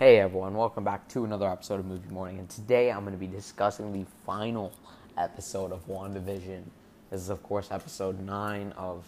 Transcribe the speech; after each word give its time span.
Hey 0.00 0.18
everyone, 0.18 0.54
welcome 0.54 0.82
back 0.82 1.06
to 1.08 1.26
another 1.26 1.46
episode 1.46 1.78
of 1.78 1.84
Movie 1.84 2.08
Morning. 2.08 2.38
And 2.38 2.48
today 2.48 2.90
I'm 2.90 3.00
going 3.00 3.12
to 3.12 3.18
be 3.18 3.26
discussing 3.26 3.92
the 3.92 4.06
final 4.24 4.72
episode 5.18 5.72
of 5.72 5.86
WandaVision. 5.86 6.62
This 7.10 7.20
is, 7.20 7.28
of 7.28 7.42
course, 7.42 7.70
episode 7.70 8.18
9 8.18 8.72
of 8.78 9.04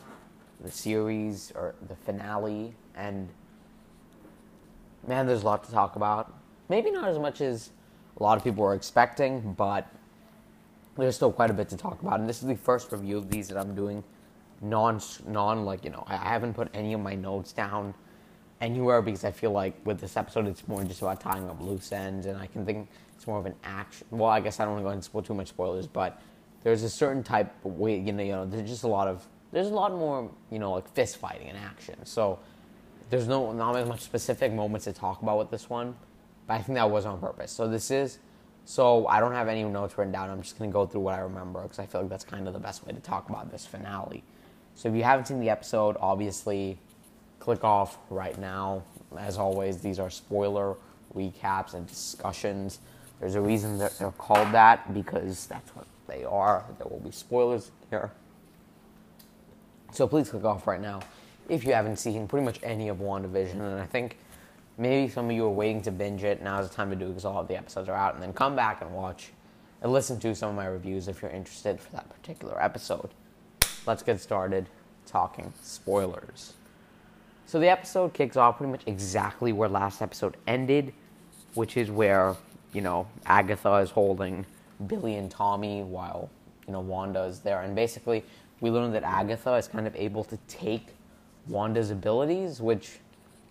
the 0.61 0.71
series, 0.71 1.51
or 1.55 1.75
the 1.89 1.97
finale. 1.97 2.75
And 2.95 3.31
man, 5.09 5.27
there's 5.27 5.41
a 5.41 5.47
lot 5.47 5.65
to 5.65 5.73
talk 5.73 5.97
about. 5.97 6.31
Maybe 6.69 6.91
not 6.91 7.09
as 7.09 7.19
much 7.19 7.41
as 7.41 7.71
a 8.19 8.23
lot 8.23 8.37
of 8.37 8.45
people 8.45 8.63
were 8.63 8.75
expecting, 8.75 9.55
but 9.55 9.91
there's 10.99 11.17
still 11.17 11.33
quite 11.33 11.49
a 11.49 11.55
bit 11.55 11.71
to 11.71 11.77
talk 11.79 12.03
about. 12.03 12.21
And 12.21 12.29
this 12.29 12.43
is 12.43 12.49
the 12.49 12.55
first 12.55 12.93
review 12.93 13.17
of 13.17 13.31
these 13.31 13.49
that 13.49 13.57
I'm 13.57 13.75
doing 13.75 14.05
non, 14.61 15.01
non 15.27 15.65
like, 15.65 15.87
you 15.87 15.91
know, 15.91 16.05
I 16.07 16.17
haven't 16.19 16.53
put 16.53 16.69
any 16.75 16.93
of 16.93 17.01
my 17.01 17.15
notes 17.15 17.55
down 17.55 17.95
anywhere 18.63 19.03
because 19.03 19.25
I 19.25 19.33
feel 19.33 19.51
like 19.51 19.75
with 19.85 20.01
this 20.01 20.17
episode 20.17 20.47
it's 20.47 20.67
more 20.69 20.83
just 20.85 21.03
about 21.03 21.21
tying 21.21 21.51
up 21.51 21.61
loose 21.61 21.93
ends, 21.93 22.25
and 22.27 22.39
I 22.39 22.47
can 22.47 22.65
think 22.65 22.89
it's 23.15 23.27
more 23.27 23.39
of 23.39 23.45
an 23.45 23.55
action. 23.65 24.07
Well, 24.11 24.31
I 24.31 24.41
guess 24.41 24.61
I 24.61 24.65
don't 24.65 24.75
want 24.75 24.85
to 24.85 24.89
go 24.89 24.93
into 24.93 25.05
spoil 25.05 25.23
too 25.23 25.35
much 25.35 25.49
spoilers, 25.49 25.87
but 25.87 26.23
there's 26.63 26.85
a 26.85 26.89
certain 26.89 27.23
type 27.23 27.53
of 27.65 27.79
way. 27.79 27.99
You 27.99 28.13
know, 28.13 28.23
you 28.23 28.33
know, 28.33 28.47
there's 28.47 28.71
just 28.71 28.85
a 28.85 28.89
lot 28.89 29.09
of 29.09 29.27
there's 29.51 29.67
a 29.67 29.75
lot 29.75 29.93
more 29.93 30.31
you 30.51 30.59
know 30.59 30.73
like 30.73 30.89
fist 30.89 31.19
fighting 31.19 31.49
and 31.49 31.59
action. 31.59 32.07
So 32.07 32.39
there's 33.11 33.27
no 33.27 33.53
not 33.53 33.77
as 33.77 33.87
much 33.87 34.01
specific 34.01 34.53
moments 34.53 34.85
to 34.85 34.93
talk 34.93 35.21
about 35.21 35.39
with 35.39 35.51
this 35.51 35.69
one, 35.69 35.97
but 36.47 36.55
I 36.55 36.63
think 36.63 36.77
that 36.77 36.91
was 36.91 37.05
on 37.05 37.21
purpose. 37.21 37.53
So 37.53 37.69
this 37.69 37.91
is. 37.91 38.19
So 38.65 39.09
I 39.09 39.19
don't 39.19 39.33
have 39.33 39.49
any 39.49 39.65
notes 39.65 39.99
written 39.99 40.13
down. 40.13 40.31
I'm 40.31 40.41
just 40.41 40.57
gonna 40.57 40.71
go 40.71 40.87
through 40.87 41.01
what 41.01 41.15
I 41.15 41.19
remember 41.19 41.63
because 41.63 41.81
I 41.81 41.87
feel 41.87 42.03
like 42.03 42.11
that's 42.11 42.25
kind 42.25 42.47
of 42.47 42.55
the 42.55 42.61
best 42.61 42.87
way 42.87 42.93
to 42.93 43.01
talk 43.01 43.29
about 43.29 43.51
this 43.51 43.67
finale. 43.67 44.23
So 44.77 44.89
if 44.89 44.95
you 44.95 45.03
haven't 45.03 45.27
seen 45.27 45.41
the 45.41 45.51
episode, 45.51 45.97
obviously 45.99 46.79
click 47.43 47.65
off 47.65 47.99
right 48.09 48.39
now. 48.39 48.85
As 49.19 49.37
always, 49.37 49.79
these 49.79 49.99
are 49.99 50.11
spoiler 50.11 50.77
recaps 51.13 51.75
and 51.75 51.85
discussions. 51.89 52.79
There's 53.19 53.35
a 53.35 53.41
reason 53.41 53.79
that 53.79 53.99
they're 53.99 54.13
called 54.13 54.53
that 54.53 54.95
because 54.95 55.47
that's 55.47 55.75
what 55.75 55.87
they 56.07 56.23
are. 56.25 56.65
There 56.79 56.87
will 56.87 57.01
be 57.01 57.11
spoilers 57.11 57.73
here. 57.91 58.13
So 59.91 60.07
please 60.07 60.31
click 60.31 60.45
off 60.45 60.69
right 60.69 60.81
now 60.81 61.01
if 61.49 61.65
you 61.65 61.73
haven't 61.73 61.97
seen 61.97 62.29
pretty 62.29 62.45
much 62.45 62.61
any 62.63 62.89
of 62.89 62.99
WandaVision. 62.99 63.55
And 63.55 63.81
I 63.81 63.87
think 63.87 64.19
maybe 64.79 65.11
some 65.11 65.27
of 65.29 65.33
you 65.33 65.45
are 65.45 65.51
waiting 65.51 65.83
to 65.83 65.91
binge 65.91 66.23
it. 66.23 66.43
Now's 66.43 66.69
the 66.69 66.75
time 66.75 66.91
to 66.91 66.97
do 66.97 67.07
it 67.07 67.09
because 67.09 67.25
all 67.25 67.41
of 67.41 67.49
the 67.49 67.57
episodes 67.57 67.89
are 67.89 67.97
out. 67.97 68.15
And 68.15 68.23
then 68.23 68.33
come 68.33 68.55
back 68.55 68.83
and 68.83 68.95
watch 68.95 69.31
and 69.83 69.93
listen 69.93 70.21
to 70.21 70.33
some 70.37 70.51
of 70.51 70.55
my 70.55 70.67
reviews 70.67 71.09
if 71.09 71.21
you're 71.21 71.33
interested 71.33 71.81
for 71.81 71.91
that 71.91 72.09
particular 72.09 72.63
episode. 72.63 73.11
Let's 73.85 74.05
get 74.05 74.21
started 74.21 74.69
talking 75.07 75.53
spoilers. 75.61 76.53
So 77.47 77.61
the 77.61 77.69
episode 77.69 78.15
kicks 78.15 78.37
off 78.37 78.57
pretty 78.57 78.71
much 78.71 78.83
exactly 78.87 79.53
where 79.53 79.69
last 79.69 80.01
episode 80.01 80.37
ended, 80.47 80.93
which 81.55 81.77
is 81.77 81.91
where, 81.91 82.35
you 82.73 82.81
know, 82.81 83.07
Agatha 83.27 83.75
is 83.77 83.91
holding 83.91 84.47
Billy 84.87 85.17
and 85.17 85.31
Tommy 85.31 85.83
while, 85.83 86.31
you 86.67 86.73
know, 86.73 86.81
Wanda 86.81 87.25
is 87.25 87.41
there. 87.41 87.63
And 87.63 87.75
basically, 87.75 88.25
we 88.61 88.71
learn 88.71 88.93
that 88.93 89.03
Agatha 89.03 89.55
is 89.55 89.69
kind 89.69 89.87
of 89.87 89.95
able 89.97 90.25
to 90.25 90.37
take 90.49 90.95
Wanda's 91.49 91.91
abilities, 91.91 92.61
which, 92.61 93.01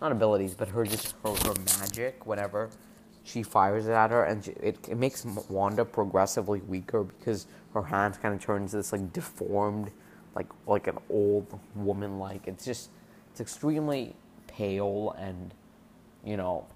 not 0.02 0.12
abilities, 0.12 0.56
but 0.56 0.70
her 0.70 0.86
just 0.86 1.14
her, 1.24 1.34
her 1.46 1.54
magic, 1.80 2.26
whenever 2.26 2.70
she 3.24 3.44
fires 3.44 3.88
it 3.88 3.92
at 3.92 4.10
her, 4.10 4.24
and 4.24 4.46
she, 4.46 4.52
it, 4.52 4.78
it 4.90 4.98
makes 4.98 5.26
Wanda 5.48 5.86
progressively 5.86 6.62
weaker 6.62 7.04
because 7.04 7.46
her 7.74 7.84
hands 7.84 8.18
kind 8.18 8.34
of 8.34 8.42
turn 8.42 8.64
into 8.64 8.78
this, 8.78 8.92
like, 8.92 9.14
deformed, 9.14 9.92
like, 10.34 10.48
like 10.66 10.88
an 10.88 10.98
old 11.10 11.60
woman 11.76 12.18
like. 12.18 12.48
It's 12.48 12.66
just 12.66 12.90
it's 13.32 13.42
extremely 13.42 14.16
pale 14.48 15.16
and, 15.18 15.54
you 16.24 16.38
know, 16.38 16.68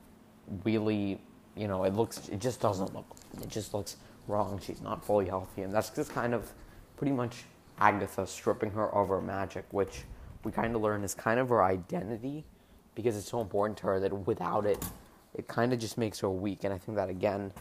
really, 0.63 1.19
you 1.55 1.67
know, 1.67 1.83
it 1.83 1.93
looks, 1.93 2.29
it 2.29 2.39
just 2.39 2.61
doesn't 2.61 2.93
look, 2.93 3.05
it 3.41 3.49
just 3.49 3.73
looks 3.73 3.97
wrong. 4.27 4.59
She's 4.63 4.81
not 4.81 5.05
fully 5.05 5.27
healthy. 5.27 5.63
And 5.63 5.73
that's 5.73 5.89
just 5.89 6.11
kind 6.11 6.33
of 6.33 6.51
pretty 6.97 7.11
much 7.11 7.43
Agatha 7.79 8.25
stripping 8.25 8.71
her 8.71 8.89
of 8.93 9.09
her 9.09 9.21
magic, 9.21 9.65
which 9.71 10.03
we 10.43 10.51
kind 10.51 10.75
of 10.75 10.81
learn 10.81 11.03
is 11.03 11.13
kind 11.13 11.39
of 11.39 11.49
her 11.49 11.63
identity 11.63 12.45
because 12.95 13.17
it's 13.17 13.29
so 13.29 13.41
important 13.41 13.77
to 13.79 13.87
her 13.87 13.99
that 13.99 14.13
without 14.25 14.65
it, 14.65 14.83
it 15.33 15.47
kind 15.47 15.73
of 15.73 15.79
just 15.79 15.97
makes 15.97 16.19
her 16.21 16.29
weak. 16.29 16.63
And 16.63 16.73
I 16.73 16.77
think 16.77 16.95
that, 16.95 17.09
again, 17.09 17.51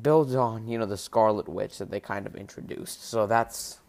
builds 0.00 0.34
on, 0.34 0.66
you 0.68 0.78
know, 0.78 0.86
the 0.86 0.96
Scarlet 0.96 1.48
Witch 1.48 1.78
that 1.78 1.90
they 1.90 2.00
kind 2.00 2.26
of 2.26 2.34
introduced. 2.34 3.04
So 3.04 3.26
that's 3.26 3.80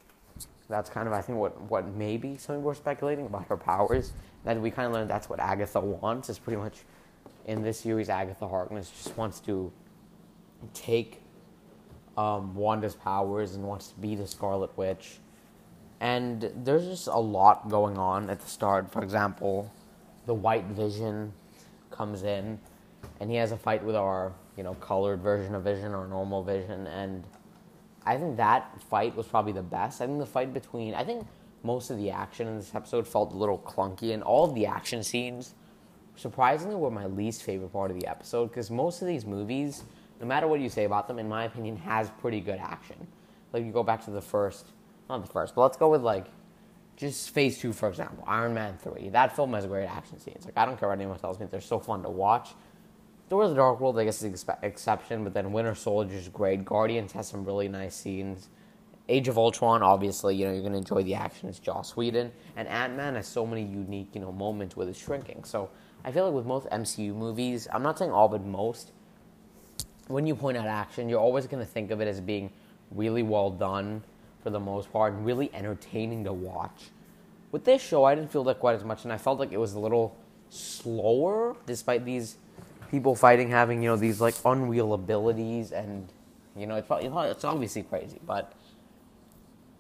that's 0.70 0.90
kind 0.90 1.08
of 1.08 1.14
I 1.14 1.22
think 1.22 1.40
what 1.40 1.60
what 1.64 1.88
maybe 1.96 2.38
some 2.38 2.56
people 2.56 2.68
were 2.68 2.76
speculating 2.76 3.26
about 3.26 3.48
her 3.48 3.58
powers. 3.58 4.14
Then 4.46 4.62
we 4.62 4.72
kind 4.72 4.88
of 4.88 4.94
learned 4.94 5.10
that's 5.10 5.30
what 5.30 5.40
Agatha 5.40 5.80
wants. 5.80 6.30
Is 6.30 6.40
pretty 6.40 6.58
much 6.58 6.78
in 7.46 7.64
this 7.64 7.80
series, 7.80 8.10
Agatha 8.10 8.48
Harkness 8.48 8.92
just 8.92 9.18
wants 9.18 9.40
to 9.42 9.72
take 10.74 11.22
um, 12.16 12.54
Wanda's 12.54 12.96
powers 12.96 13.56
and 13.56 13.64
wants 13.64 13.88
to 13.88 14.00
be 14.00 14.16
the 14.16 14.28
Scarlet 14.28 14.78
Witch. 14.78 15.18
And 16.00 16.52
there's 16.56 16.86
just 16.86 17.08
a 17.08 17.20
lot 17.20 17.70
going 17.70 17.98
on 17.98 18.30
at 18.30 18.40
the 18.40 18.48
start. 18.48 18.92
For 18.92 19.04
example, 19.04 19.72
the 20.26 20.34
White 20.34 20.66
Vision 20.66 21.34
comes 21.90 22.24
in, 22.24 22.60
and 23.20 23.30
he 23.30 23.38
has 23.38 23.52
a 23.52 23.58
fight 23.58 23.84
with 23.84 23.96
our 23.96 24.32
you 24.56 24.64
know 24.64 24.76
colored 24.76 25.22
version 25.22 25.56
of 25.56 25.64
Vision 25.64 25.94
or 25.94 26.08
normal 26.08 26.44
Vision, 26.44 26.88
and 26.88 27.24
I 28.10 28.18
think 28.18 28.38
that 28.38 28.82
fight 28.90 29.16
was 29.16 29.28
probably 29.28 29.52
the 29.52 29.62
best. 29.62 30.02
I 30.02 30.08
think 30.08 30.18
the 30.18 30.26
fight 30.26 30.52
between 30.52 30.96
I 30.96 31.04
think 31.04 31.28
most 31.62 31.92
of 31.92 31.98
the 31.98 32.10
action 32.10 32.48
in 32.48 32.58
this 32.58 32.74
episode 32.74 33.08
felt 33.08 33.34
a 33.34 33.36
little 33.36 33.60
clunky, 33.60 34.16
and 34.16 34.24
all 34.24 34.46
of 34.46 34.56
the 34.56 34.66
action 34.66 35.04
scenes 35.04 35.54
surprisingly 36.16 36.74
were 36.74 36.90
my 36.90 37.06
least 37.06 37.44
favorite 37.44 37.72
part 37.72 37.92
of 37.92 38.00
the 38.00 38.08
episode 38.08 38.48
because 38.48 38.72
most 38.72 39.04
of 39.04 39.08
these 39.08 39.26
movies, 39.26 39.84
no 40.20 40.26
matter 40.26 40.48
what 40.48 40.60
you 40.60 40.70
say 40.70 40.86
about 40.86 41.08
them, 41.08 41.20
in 41.20 41.30
my 41.30 41.44
opinion, 41.44 41.78
has 41.78 42.10
pretty 42.20 42.40
good 42.40 42.58
action. 42.58 42.96
Like 43.54 43.64
you 43.64 43.72
go 43.72 43.84
back 43.84 44.04
to 44.06 44.12
the 44.12 44.22
first, 44.22 44.66
not 45.08 45.22
the 45.24 45.32
first, 45.32 45.54
but 45.54 45.62
let's 45.62 45.78
go 45.78 45.90
with 45.90 46.02
like 46.02 46.26
just 46.98 47.30
Phase 47.30 47.60
Two 47.60 47.74
for 47.74 47.90
example, 47.90 48.24
Iron 48.26 48.56
Man 48.56 48.76
Three. 48.78 49.10
That 49.10 49.36
film 49.36 49.54
has 49.54 49.68
great 49.68 49.86
action 49.86 50.20
scenes. 50.20 50.46
Like 50.46 50.58
I 50.58 50.66
don't 50.66 50.80
care 50.80 50.90
what 50.90 50.98
anyone 50.98 51.20
tells 51.20 51.40
me, 51.40 51.46
they're 51.46 51.62
so 51.62 51.78
fun 51.78 52.02
to 52.02 52.10
watch. 52.10 52.56
Thor 53.30 53.48
the 53.48 53.54
Dark 53.54 53.80
World, 53.80 54.00
I 54.00 54.06
guess, 54.06 54.24
is 54.24 54.44
the 54.44 54.58
exception, 54.64 55.24
but 55.24 55.36
then 55.36 55.52
Winter 55.52 55.76
Soldier 55.76 56.16
is 56.16 56.28
great. 56.30 56.66
Guardians 56.66 57.12
has 57.12 57.28
some 57.28 57.46
really 57.46 57.68
nice 57.68 57.96
scenes. 57.96 58.50
Age 59.08 59.28
of 59.28 59.38
Ultron, 59.38 59.84
obviously, 59.84 60.36
you 60.36 60.46
know, 60.46 60.52
you're 60.52 60.62
going 60.62 60.74
to 60.74 60.80
enjoy 60.80 61.04
the 61.04 61.14
action. 61.14 61.48
It's 61.48 61.60
Joss 61.60 61.96
Whedon. 61.96 62.32
And 62.56 62.68
Ant 62.68 62.96
Man 62.96 63.14
has 63.16 63.28
so 63.28 63.46
many 63.46 63.62
unique, 63.62 64.10
you 64.14 64.22
know, 64.22 64.32
moments 64.32 64.76
with 64.76 64.88
his 64.88 64.98
shrinking. 64.98 65.44
So 65.44 65.70
I 66.04 66.12
feel 66.12 66.26
like 66.26 66.34
with 66.34 66.48
most 66.48 66.68
MCU 66.70 67.14
movies, 67.14 67.68
I'm 67.72 67.84
not 67.84 68.00
saying 68.00 68.12
all, 68.12 68.30
but 68.30 68.44
most, 68.44 68.94
when 70.08 70.26
you 70.26 70.36
point 70.36 70.58
out 70.58 70.66
action, 70.66 71.08
you're 71.08 71.20
always 71.20 71.46
going 71.46 71.64
to 71.64 71.72
think 71.72 71.92
of 71.92 72.02
it 72.02 72.08
as 72.08 72.20
being 72.20 72.52
really 72.90 73.22
well 73.22 73.52
done 73.52 74.04
for 74.42 74.50
the 74.50 74.60
most 74.60 74.92
part 74.92 75.14
and 75.14 75.24
really 75.24 75.54
entertaining 75.54 76.24
to 76.24 76.34
watch. 76.34 76.90
With 77.52 77.64
this 77.64 77.82
show, 77.82 78.06
I 78.06 78.16
didn't 78.16 78.32
feel 78.32 78.44
that 78.46 78.60
quite 78.60 78.76
as 78.76 78.84
much, 78.84 79.04
and 79.04 79.14
I 79.14 79.18
felt 79.18 79.40
like 79.40 79.52
it 79.52 79.60
was 79.60 79.74
a 79.74 79.80
little 79.80 80.16
slower 80.50 81.56
despite 81.68 82.06
these 82.06 82.38
people 82.90 83.16
fighting 83.16 83.50
having 83.50 83.82
you 83.84 83.90
know 83.90 83.96
these 83.96 84.20
like 84.20 84.36
unreal 84.46 84.94
abilities 84.94 85.72
and 85.72 86.12
you 86.56 86.66
know 86.66 86.76
it's 86.76 86.88
probably, 86.88 87.08
it's 87.30 87.44
obviously 87.44 87.84
crazy 87.84 88.20
but 88.26 88.54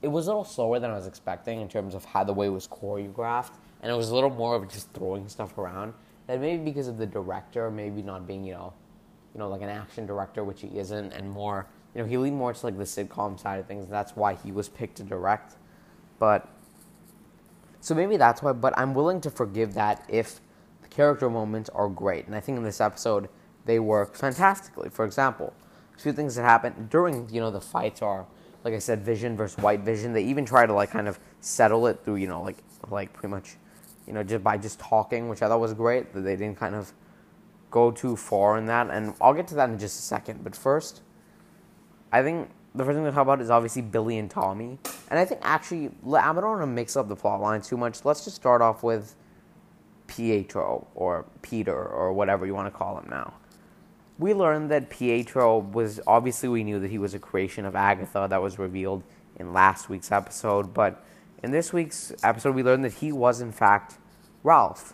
it 0.01 0.07
was 0.07 0.27
a 0.27 0.29
little 0.29 0.45
slower 0.45 0.79
than 0.79 0.91
I 0.91 0.95
was 0.95 1.07
expecting 1.07 1.59
in 1.59 1.67
terms 1.67 1.93
of 1.93 2.05
how 2.05 2.23
the 2.23 2.33
way 2.33 2.47
it 2.47 2.51
was 2.51 2.67
choreographed 2.67 3.53
and 3.81 3.91
it 3.91 3.95
was 3.95 4.09
a 4.09 4.15
little 4.15 4.29
more 4.29 4.55
of 4.55 4.69
just 4.69 4.91
throwing 4.93 5.27
stuff 5.27 5.57
around 5.57 5.93
that 6.27 6.39
maybe 6.39 6.63
because 6.63 6.87
of 6.87 6.97
the 6.97 7.05
director 7.05 7.69
maybe 7.71 8.01
not 8.01 8.27
being 8.27 8.43
you 8.43 8.53
know 8.53 8.73
you 9.33 9.39
know 9.39 9.49
like 9.49 9.61
an 9.61 9.69
action 9.69 10.05
director 10.05 10.43
which 10.43 10.61
he 10.61 10.67
isn't 10.77 11.11
and 11.13 11.29
more 11.29 11.65
you 11.95 12.01
know 12.01 12.07
he 12.07 12.17
leaned 12.17 12.37
more 12.37 12.53
to 12.53 12.65
like 12.65 12.77
the 12.77 12.83
sitcom 12.83 13.39
side 13.39 13.59
of 13.59 13.65
things 13.65 13.85
and 13.85 13.93
that's 13.93 14.15
why 14.15 14.35
he 14.35 14.51
was 14.51 14.69
picked 14.69 14.97
to 14.97 15.03
direct 15.03 15.55
but 16.19 16.47
so 17.81 17.95
maybe 17.95 18.17
that's 18.17 18.41
why 18.41 18.53
but 18.53 18.77
I'm 18.77 18.93
willing 18.93 19.19
to 19.21 19.31
forgive 19.31 19.73
that 19.73 20.05
if 20.07 20.39
character 20.99 21.29
moments 21.29 21.69
are 21.69 21.87
great, 21.87 22.25
and 22.25 22.35
I 22.35 22.41
think 22.41 22.57
in 22.57 22.63
this 22.65 22.81
episode 22.81 23.29
they 23.63 23.79
work 23.79 24.17
fantastically. 24.17 24.89
For 24.89 25.05
example, 25.05 25.53
a 25.95 26.01
few 26.01 26.11
things 26.11 26.35
that 26.35 26.41
happen 26.41 26.89
during 26.91 27.29
you 27.29 27.39
know 27.39 27.51
the 27.51 27.61
fights 27.61 28.01
are 28.01 28.25
like 28.65 28.73
I 28.73 28.79
said, 28.79 29.05
Vision 29.05 29.37
versus 29.37 29.57
White 29.63 29.79
Vision. 29.79 30.11
They 30.11 30.25
even 30.25 30.43
try 30.43 30.65
to 30.65 30.73
like 30.73 30.91
kind 30.91 31.07
of 31.07 31.17
settle 31.39 31.87
it 31.87 32.03
through 32.03 32.17
you 32.17 32.27
know 32.27 32.41
like 32.41 32.57
like 32.91 33.13
pretty 33.13 33.31
much 33.31 33.55
you 34.07 34.11
know 34.11 34.23
just 34.23 34.43
by 34.43 34.57
just 34.57 34.77
talking, 34.77 35.29
which 35.29 35.41
I 35.41 35.47
thought 35.47 35.61
was 35.61 35.73
great. 35.73 36.11
That 36.11 36.19
they 36.19 36.35
didn't 36.35 36.57
kind 36.57 36.75
of 36.75 36.91
go 37.71 37.91
too 37.91 38.17
far 38.17 38.57
in 38.57 38.65
that, 38.65 38.89
and 38.89 39.13
I'll 39.21 39.33
get 39.33 39.47
to 39.47 39.55
that 39.55 39.69
in 39.69 39.79
just 39.79 39.99
a 39.99 40.01
second. 40.01 40.43
But 40.43 40.53
first, 40.53 41.01
I 42.11 42.21
think 42.23 42.49
the 42.75 42.83
first 42.83 42.97
thing 42.97 43.05
to 43.05 43.11
talk 43.11 43.21
about 43.21 43.39
is 43.39 43.49
obviously 43.49 43.83
Billy 43.83 44.17
and 44.17 44.29
Tommy, 44.29 44.77
and 45.09 45.17
I 45.17 45.23
think 45.23 45.39
actually 45.45 45.91
I 46.13 46.33
don't 46.33 46.43
want 46.43 46.61
to 46.61 46.67
mix 46.67 46.97
up 46.97 47.07
the 47.07 47.15
plot 47.15 47.39
lines 47.39 47.69
too 47.69 47.77
much. 47.77 48.03
Let's 48.03 48.25
just 48.25 48.35
start 48.35 48.61
off 48.61 48.83
with 48.83 49.15
Pietro 50.09 50.87
or 50.95 51.25
Peter 51.41 51.85
or 51.85 52.11
whatever 52.11 52.45
you 52.45 52.53
want 52.53 52.71
to 52.71 52.77
call 52.77 52.97
him 52.97 53.07
now. 53.09 53.35
We 54.17 54.33
learned 54.33 54.69
that 54.71 54.89
Pietro 54.89 55.59
was 55.59 56.01
obviously 56.05 56.49
we 56.49 56.63
knew 56.63 56.79
that 56.79 56.91
he 56.91 56.97
was 56.97 57.13
a 57.13 57.19
creation 57.19 57.63
of 57.63 57.75
Agatha 57.75 58.27
that 58.29 58.41
was 58.41 58.59
revealed 58.59 59.03
in 59.37 59.53
last 59.53 59.87
week's 59.87 60.11
episode, 60.11 60.73
but 60.73 61.05
in 61.41 61.51
this 61.51 61.71
week's 61.71 62.11
episode 62.23 62.55
we 62.55 62.63
learned 62.63 62.83
that 62.83 62.95
he 62.95 63.11
was 63.11 63.39
in 63.39 63.51
fact 63.51 63.97
Ralph, 64.43 64.93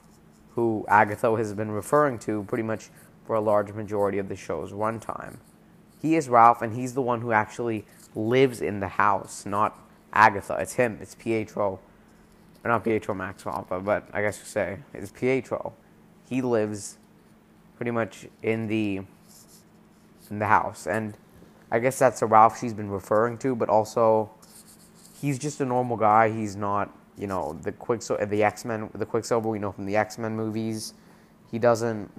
who 0.53 0.85
Agatha 0.87 1.35
has 1.37 1.53
been 1.53 1.71
referring 1.71 2.19
to 2.19 2.43
pretty 2.43 2.63
much 2.63 2.89
for 3.25 3.35
a 3.35 3.41
large 3.41 3.71
majority 3.71 4.19
of 4.19 4.29
the 4.29 4.35
show's 4.35 4.71
runtime. 4.71 5.37
He 6.01 6.15
is 6.15 6.29
Ralph, 6.29 6.61
and 6.61 6.75
he's 6.75 6.93
the 6.93 7.01
one 7.01 7.21
who 7.21 7.31
actually 7.31 7.85
lives 8.13 8.61
in 8.61 8.79
the 8.79 8.87
house, 8.87 9.45
not 9.45 9.79
Agatha. 10.13 10.57
It's 10.59 10.73
him. 10.73 10.99
It's 11.01 11.15
Pietro. 11.15 11.79
Or 12.65 12.69
not 12.69 12.83
Pietro 12.83 13.13
Maximoff, 13.13 13.85
but 13.85 14.07
I 14.11 14.23
guess 14.23 14.39
you 14.39 14.45
say 14.45 14.79
it's 14.91 15.11
Pietro. 15.11 15.73
He 16.27 16.41
lives 16.41 16.97
pretty 17.77 17.91
much 17.91 18.25
in 18.41 18.65
the 18.65 19.01
in 20.31 20.39
the 20.39 20.47
house, 20.47 20.87
and 20.87 21.15
I 21.69 21.77
guess 21.77 21.99
that's 21.99 22.21
the 22.21 22.25
Ralph 22.25 22.59
she's 22.59 22.73
been 22.73 22.89
referring 22.89 23.37
to. 23.39 23.55
But 23.55 23.69
also, 23.69 24.31
he's 25.21 25.37
just 25.37 25.61
a 25.61 25.65
normal 25.65 25.95
guy. 25.95 26.31
He's 26.31 26.55
not, 26.55 26.91
you 27.19 27.27
know, 27.27 27.53
the 27.61 27.71
Quicksilver, 27.71 28.25
the 28.25 28.43
X 28.43 28.65
Men, 28.65 28.89
the 28.95 29.05
Quicksilver 29.05 29.47
we 29.47 29.59
know 29.59 29.71
from 29.71 29.85
the 29.85 29.95
X 29.95 30.17
Men 30.17 30.35
movies. 30.35 30.95
He 31.51 31.59
doesn't 31.59 32.11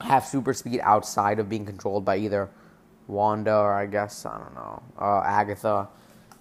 have 0.00 0.24
super 0.24 0.54
speed 0.54 0.80
outside 0.82 1.38
of 1.38 1.48
being 1.48 1.64
controlled 1.64 2.04
by 2.04 2.16
either 2.16 2.50
Wanda 3.06 3.56
or 3.56 3.74
I 3.74 3.86
guess 3.86 4.26
I 4.26 4.38
don't 4.38 4.54
know 4.56 4.82
uh, 4.98 5.22
Agatha, 5.24 5.88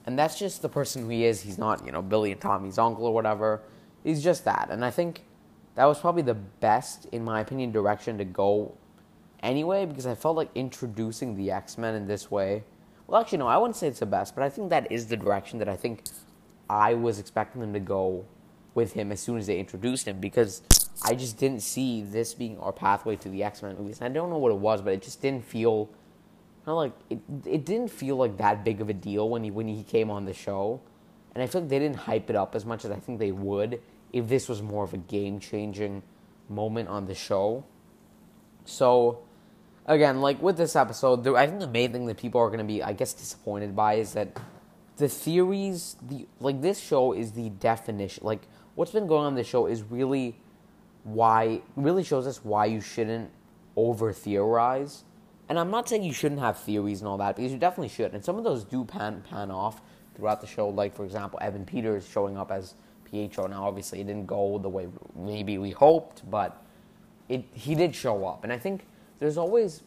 and 0.07 0.18
that's 0.18 0.39
just 0.39 0.62
the 0.62 0.69
person 0.69 1.04
who 1.04 1.09
he 1.09 1.25
is. 1.25 1.42
He's 1.42 1.59
not 1.59 1.86
you 1.86 1.92
know 1.92 2.01
Billy 2.01 2.31
and 2.31 2.42
Tommy's 2.42 2.80
uncle 2.80 3.06
or 3.06 3.13
whatever. 3.13 3.62
He's 4.04 4.24
just 4.24 4.45
that, 4.45 4.69
and 4.71 4.83
I 4.83 4.89
think 4.89 5.21
that 5.75 5.86
was 5.86 6.00
probably 6.00 6.24
the 6.24 6.33
best, 6.33 7.06
in 7.12 7.24
my 7.24 7.42
opinion, 7.42 7.71
direction 7.71 8.18
to 8.18 8.25
go 8.25 8.74
anyway 9.44 9.86
because 9.86 10.07
I 10.07 10.15
felt 10.15 10.36
like 10.36 10.50
introducing 10.56 11.36
the 11.36 11.51
X 11.51 11.77
Men 11.77 11.94
in 11.94 12.07
this 12.07 12.31
way. 12.31 12.63
Well, 13.06 13.21
actually, 13.21 13.38
no, 13.38 13.48
I 13.48 13.57
wouldn't 13.57 13.75
say 13.75 13.88
it's 13.88 14.00
the 14.00 14.06
best, 14.06 14.33
but 14.33 14.44
I 14.44 14.50
think 14.50 14.69
that 14.69 14.92
is 14.92 15.07
the 15.07 15.18
direction 15.18 15.59
that 15.59 15.69
I 15.69 15.75
think 15.75 16.04
I 16.69 16.94
was 16.94 17.19
expecting 17.19 17.62
them 17.62 17.74
to 17.74 17.80
go 17.80 18.25
with 18.74 18.94
him 18.94 19.12
as 19.12 19.19
soon 19.19 19.38
as 19.38 19.48
they 19.48 19.60
introduced 19.60 20.07
him 20.07 20.19
because 20.19 20.62
I 21.03 21.15
just 21.15 21.38
didn't 21.38 21.62
see 21.62 22.01
this 22.01 22.33
being 22.33 22.57
our 22.60 22.74
pathway 22.74 23.15
to 23.18 23.30
the 23.30 23.44
X 23.44 23.62
Men 23.62 23.77
movies. 23.77 24.01
I 24.01 24.10
don't 24.10 24.30
know 24.30 24.38
what 24.38 24.51
it 24.51 24.57
was, 24.57 24.81
but 24.81 24.94
it 24.94 25.01
just 25.01 25.21
didn't 25.21 25.45
feel 25.45 25.89
not 26.68 26.75
like 26.75 26.94
it. 27.10 27.19
It 27.46 27.66
didn't 27.66 27.90
feel 27.90 28.18
like 28.18 28.38
that 28.38 28.64
big 28.64 28.81
of 28.81 28.90
a 28.90 28.94
deal 28.94 29.30
when 29.30 29.44
he 29.44 29.52
when 29.52 29.68
he 29.68 29.84
came 29.84 30.12
on 30.12 30.25
the 30.25 30.34
show, 30.34 30.81
and 31.34 31.42
I 31.42 31.48
feel 31.48 31.62
like 31.62 31.69
they 31.69 31.80
didn't 31.80 31.98
hype 31.98 32.30
it 32.30 32.36
up 32.36 32.54
as 32.54 32.66
much 32.66 32.86
as 32.86 32.92
I 32.92 32.98
think 32.98 33.19
they 33.19 33.31
would 33.31 33.81
if 34.14 34.28
this 34.28 34.48
was 34.48 34.62
more 34.62 34.84
of 34.84 34.94
a 34.94 34.98
game 34.98 35.40
changing 35.40 36.04
moment 36.50 36.90
on 36.90 37.06
the 37.06 37.16
show. 37.16 37.64
So, 38.66 39.19
again, 39.86 40.22
like 40.22 40.42
with 40.42 40.58
this 40.58 40.75
episode, 40.75 41.28
I 41.28 41.48
think 41.48 41.60
the 41.60 41.68
main 41.68 41.92
thing 41.92 42.06
that 42.08 42.18
people 42.18 42.42
are 42.42 42.48
going 42.48 42.60
to 42.60 42.66
be, 42.66 42.84
I 42.84 42.94
guess, 42.94 43.13
disappointed 43.13 43.75
by 43.75 43.96
is 43.96 44.13
that 44.13 44.38
the 44.98 45.08
theories, 45.08 45.96
the 46.02 46.28
like 46.40 46.62
this 46.62 46.80
show 46.80 47.13
is 47.13 47.31
the 47.31 47.50
definition. 47.50 48.25
Like 48.25 48.42
what's 48.75 48.92
been 48.92 49.08
going 49.08 49.25
on 49.25 49.36
the 49.36 49.44
show 49.44 49.68
is 49.68 49.84
really 49.84 50.36
why 51.04 51.62
really 51.78 52.04
shows 52.04 52.28
us 52.28 52.44
why 52.44 52.66
you 52.66 52.81
shouldn't 52.81 53.31
over 53.78 54.12
theorize 54.12 55.06
and 55.50 55.58
I'm 55.58 55.72
not 55.72 55.88
saying 55.88 56.04
you 56.04 56.14
shouldn't 56.14 56.42
have 56.42 56.58
theories 56.60 57.00
and 57.02 57.08
all 57.08 57.18
that 57.18 57.36
because 57.36 57.52
you 57.52 57.58
definitely 57.58 57.90
should. 57.90 58.14
And 58.14 58.24
some 58.24 58.38
of 58.38 58.44
those 58.44 58.64
do 58.64 58.84
pan 58.84 59.24
pan 59.30 59.50
off 59.50 59.82
throughout 60.16 60.42
the 60.42 60.48
show. 60.48 60.68
Like 60.70 60.94
for 60.94 61.06
example, 61.06 61.40
Evan 61.42 61.66
Peters 61.66 62.08
showing 62.08 62.38
up 62.38 62.52
as 62.52 62.76
Pietro. 63.06 63.48
Now 63.48 63.66
obviously 63.68 64.02
it 64.02 64.08
didn't 64.08 64.28
go 64.28 64.58
the 64.58 64.70
way 64.70 64.88
maybe 65.16 65.58
we 65.58 65.72
hoped, 65.72 66.30
but 66.30 66.62
it 67.30 67.46
he 67.54 67.76
did 67.76 67.96
show 67.96 68.26
up. 68.26 68.44
And 68.44 68.52
I 68.52 68.58
think 68.58 68.86
there's 69.20 69.38
always 69.38 69.84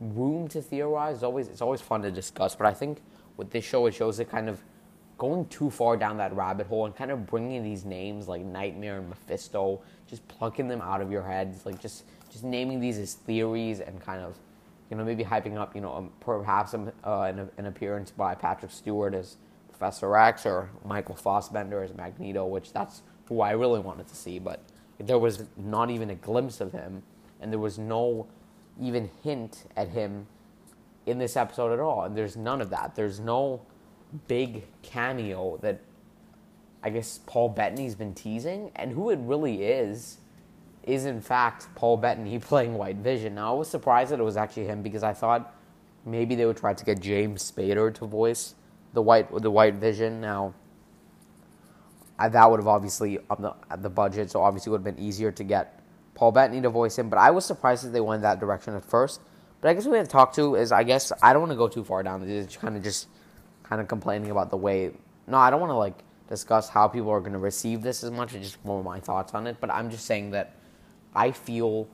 room 0.00 0.48
to 0.48 0.62
theorize. 0.62 1.16
It's 1.16 1.22
always 1.24 1.48
it's 1.48 1.62
always 1.62 1.80
fun 1.80 2.02
to 2.02 2.10
discuss. 2.10 2.54
But 2.54 2.66
I 2.66 2.72
think 2.72 3.02
with 3.36 3.50
this 3.50 3.64
show, 3.64 3.86
it 3.86 3.94
shows 3.94 4.18
it 4.18 4.30
kind 4.30 4.48
of 4.48 4.62
going 5.18 5.46
too 5.46 5.70
far 5.70 5.96
down 5.96 6.18
that 6.18 6.34
rabbit 6.34 6.66
hole 6.66 6.86
and 6.86 6.94
kind 6.94 7.10
of 7.10 7.26
bringing 7.26 7.62
these 7.62 7.84
names 7.84 8.28
like 8.28 8.42
Nightmare 8.42 8.98
and 8.98 9.08
Mephisto, 9.08 9.80
just 10.06 10.26
plucking 10.28 10.68
them 10.68 10.82
out 10.82 11.00
of 11.00 11.10
your 11.10 11.22
heads, 11.22 11.66
like 11.66 11.80
just 11.80 12.04
just 12.30 12.44
naming 12.44 12.80
these 12.80 12.98
as 12.98 13.14
theories 13.14 13.80
and 13.80 14.00
kind 14.00 14.22
of 14.22 14.36
you 14.90 14.96
know, 14.96 15.04
maybe 15.04 15.24
hyping 15.24 15.56
up, 15.56 15.74
you 15.74 15.80
know, 15.80 15.94
um, 15.94 16.10
perhaps 16.20 16.74
uh, 16.74 16.80
an, 17.04 17.50
an, 17.56 17.66
appearance 17.66 18.10
by 18.10 18.34
Patrick 18.34 18.70
Stewart 18.70 19.14
as 19.14 19.36
Professor 19.68 20.16
X 20.16 20.46
or 20.46 20.70
Michael 20.84 21.16
Fassbender 21.16 21.82
as 21.82 21.92
Magneto, 21.94 22.46
which 22.46 22.72
that's 22.72 23.02
who 23.26 23.40
I 23.40 23.52
really 23.52 23.80
wanted 23.80 24.06
to 24.08 24.16
see. 24.16 24.38
But 24.38 24.60
there 24.98 25.18
was 25.18 25.44
not 25.56 25.90
even 25.90 26.10
a 26.10 26.14
glimpse 26.14 26.60
of 26.60 26.72
him, 26.72 27.02
and 27.40 27.52
there 27.52 27.58
was 27.58 27.78
no 27.78 28.26
even 28.80 29.10
hint 29.22 29.64
at 29.76 29.88
him 29.88 30.26
in 31.04 31.18
this 31.18 31.36
episode 31.36 31.72
at 31.72 31.80
all. 31.80 32.04
And 32.04 32.16
there's 32.16 32.36
none 32.36 32.60
of 32.60 32.70
that. 32.70 32.94
There's 32.94 33.18
no 33.18 33.62
big 34.28 34.64
cameo 34.82 35.58
that 35.58 35.80
I 36.82 36.90
guess 36.90 37.18
Paul 37.26 37.48
Bettany's 37.48 37.96
been 37.96 38.14
teasing, 38.14 38.70
and 38.76 38.92
who 38.92 39.10
it 39.10 39.18
really 39.20 39.64
is 39.64 40.18
is 40.86 41.04
in 41.04 41.20
fact 41.20 41.68
Paul 41.74 41.96
Bettany 41.96 42.38
playing 42.50 42.74
White 42.74 42.96
Vision. 42.96 43.34
Now 43.34 43.54
I 43.54 43.58
was 43.58 43.68
surprised 43.68 44.12
that 44.12 44.20
it 44.20 44.24
was 44.24 44.36
actually 44.36 44.66
him 44.66 44.82
because 44.82 45.02
I 45.02 45.12
thought 45.12 45.54
maybe 46.04 46.34
they 46.34 46.46
would 46.46 46.56
try 46.56 46.72
to 46.72 46.84
get 46.84 47.00
James 47.00 47.50
Spader 47.50 47.92
to 47.94 48.06
voice 48.06 48.54
the 48.94 49.02
White 49.02 49.30
the 49.42 49.50
White 49.50 49.74
Vision. 49.74 50.20
Now 50.20 50.54
I, 52.18 52.28
that 52.28 52.50
would 52.50 52.60
have 52.60 52.68
obviously 52.68 53.18
up 53.28 53.40
the 53.40 53.54
the 53.76 53.90
budget, 53.90 54.30
so 54.30 54.42
obviously 54.42 54.70
it 54.70 54.72
would 54.72 54.86
have 54.86 54.96
been 54.96 55.04
easier 55.04 55.30
to 55.32 55.44
get 55.44 55.80
Paul 56.14 56.32
Bettany 56.32 56.62
to 56.62 56.70
voice 56.70 56.98
him. 56.98 57.10
But 57.10 57.18
I 57.18 57.30
was 57.30 57.44
surprised 57.44 57.84
that 57.84 57.90
they 57.90 58.00
went 58.00 58.22
that 58.22 58.40
direction 58.40 58.74
at 58.74 58.84
first. 58.84 59.20
But 59.60 59.68
I 59.68 59.74
guess 59.74 59.84
what 59.84 59.92
we 59.92 59.98
have 59.98 60.06
to 60.06 60.12
talk 60.12 60.32
to 60.34 60.54
is 60.54 60.72
I 60.72 60.82
guess 60.82 61.12
I 61.22 61.32
don't 61.32 61.42
want 61.42 61.52
to 61.52 61.56
go 61.56 61.68
too 61.68 61.84
far 61.84 62.02
down. 62.02 62.22
It's 62.28 62.56
kind 62.56 62.76
of 62.76 62.82
just 62.82 63.08
kind 63.62 63.80
of 63.80 63.88
complaining 63.88 64.30
about 64.30 64.50
the 64.50 64.56
way. 64.56 64.92
No, 65.26 65.38
I 65.38 65.50
don't 65.50 65.60
want 65.60 65.70
to 65.70 65.76
like 65.76 66.04
discuss 66.28 66.68
how 66.68 66.88
people 66.88 67.10
are 67.10 67.20
going 67.20 67.32
to 67.32 67.38
receive 67.38 67.82
this 67.82 68.02
as 68.04 68.10
much. 68.10 68.34
It's 68.34 68.52
just 68.52 68.64
more 68.64 68.82
my 68.82 69.00
thoughts 69.00 69.34
on 69.34 69.46
it. 69.46 69.56
But 69.60 69.70
I'm 69.70 69.90
just 69.90 70.06
saying 70.06 70.30
that 70.30 70.54
I 71.16 71.32
feel 71.32 71.88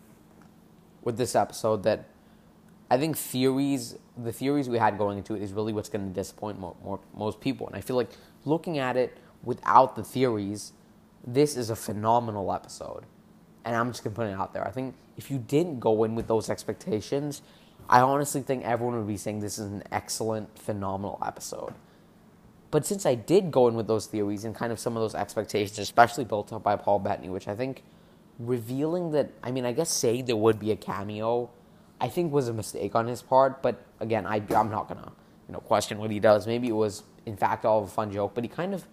with 1.03 1.17
this 1.17 1.35
episode 1.35 1.85
that 1.85 2.07
I 2.91 2.99
think 2.99 3.17
theories, 3.17 3.97
the 4.17 4.33
theories 4.33 4.69
we 4.69 4.79
had 4.79 4.99
going 4.99 5.17
into 5.17 5.35
it, 5.35 5.43
is 5.43 5.53
really 5.53 5.73
what's 5.73 5.89
going 5.89 6.07
to 6.07 6.15
disappoint 6.15 6.59
more, 6.59 6.77
more, 6.85 7.01
most 7.17 7.41
people. 7.41 7.67
And 7.67 7.75
I 7.75 7.81
feel 7.81 7.97
like 7.97 8.11
looking 8.45 8.79
at 8.79 8.97
it 8.97 9.17
without 9.43 9.97
the 9.97 10.05
theories, 10.05 10.73
this 11.27 11.57
is 11.57 11.71
a 11.71 11.77
phenomenal 11.77 12.53
episode. 12.53 13.05
And 13.65 13.75
I'm 13.75 13.91
just 13.91 14.05
going 14.05 14.13
to 14.13 14.21
put 14.21 14.27
it 14.27 14.35
out 14.35 14.53
there. 14.53 14.67
I 14.67 14.71
think 14.71 14.95
if 15.17 15.31
you 15.31 15.39
didn't 15.39 15.81
go 15.81 16.05
in 16.05 16.15
with 16.15 16.27
those 16.27 16.51
expectations, 16.51 17.41
I 17.89 18.01
honestly 18.01 18.43
think 18.43 18.65
everyone 18.65 18.97
would 18.99 19.07
be 19.07 19.17
saying 19.17 19.41
this 19.41 19.59
is 19.59 19.67
an 19.71 19.85
excellent, 19.91 20.59
phenomenal 20.59 21.19
episode. 21.25 21.75
But 22.71 22.87
since 22.87 23.07
I 23.07 23.15
did 23.15 23.51
go 23.51 23.69
in 23.69 23.75
with 23.75 23.87
those 23.87 24.07
theories 24.07 24.45
and 24.45 24.55
kind 24.55 24.73
of 24.73 24.79
some 24.79 24.97
of 24.97 25.03
those 25.03 25.15
expectations, 25.15 25.79
especially 25.79 26.25
built 26.25 26.53
up 26.53 26.63
by 26.63 26.77
Paul 26.77 26.99
Bettany, 26.99 27.29
which 27.29 27.49
I 27.49 27.55
think 27.55 27.83
revealing 28.38 29.12
that 29.12 29.31
I 29.43 29.50
mean 29.50 29.64
I 29.64 29.73
guess 29.73 29.90
saying 29.90 30.24
there 30.27 30.36
would 30.36 30.58
be 30.58 30.70
a 30.72 30.77
cameo 30.77 31.51
I 32.01 32.08
think 32.08 32.32
was 32.32 32.48
a 32.48 32.53
mistake 32.53 32.94
on 32.94 33.06
his 33.06 33.22
part 33.22 33.62
but 33.62 33.84
again 34.01 34.27
I 34.27 34.43
I'm 34.55 34.70
not 34.70 34.89
gonna 34.89 35.12
you 35.48 35.53
know 35.53 35.60
question 35.60 35.98
what 35.98 36.10
he 36.10 36.20
does. 36.20 36.46
Maybe 36.46 36.69
it 36.69 36.72
was 36.72 37.03
in 37.27 37.36
fact 37.36 37.65
all 37.65 37.84
a 37.84 37.86
fun 37.86 38.12
joke 38.12 38.32
but 38.34 38.44
he 38.44 38.48
kind 38.48 38.74
of 38.74 38.86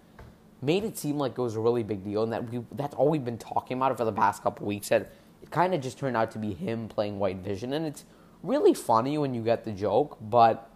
made 0.62 0.84
it 0.84 0.98
seem 0.98 1.18
like 1.18 1.38
it 1.38 1.42
was 1.42 1.56
a 1.56 1.60
really 1.60 1.84
big 1.84 2.04
deal 2.04 2.24
and 2.24 2.34
that 2.34 2.50
we 2.50 2.62
that's 2.74 2.94
all 2.96 3.08
we've 3.08 3.26
been 3.26 3.38
talking 3.38 3.78
about 3.78 3.96
for 3.98 4.06
the 4.06 4.12
past 4.12 4.44
couple 4.44 4.68
weeks 4.68 4.90
that 4.90 5.12
it 5.42 5.50
kind 5.52 5.74
of 5.74 5.82
just 5.82 5.98
turned 5.98 6.18
out 6.18 6.32
to 6.32 6.38
be 6.38 6.54
him 6.54 6.90
playing 6.90 7.18
White 7.18 7.38
Vision. 7.38 7.72
And 7.74 7.86
it's 7.86 8.04
really 8.44 8.74
funny 8.74 9.18
when 9.18 9.34
you 9.34 9.42
get 9.42 9.64
the 9.64 9.72
joke 9.72 10.18
but 10.22 10.70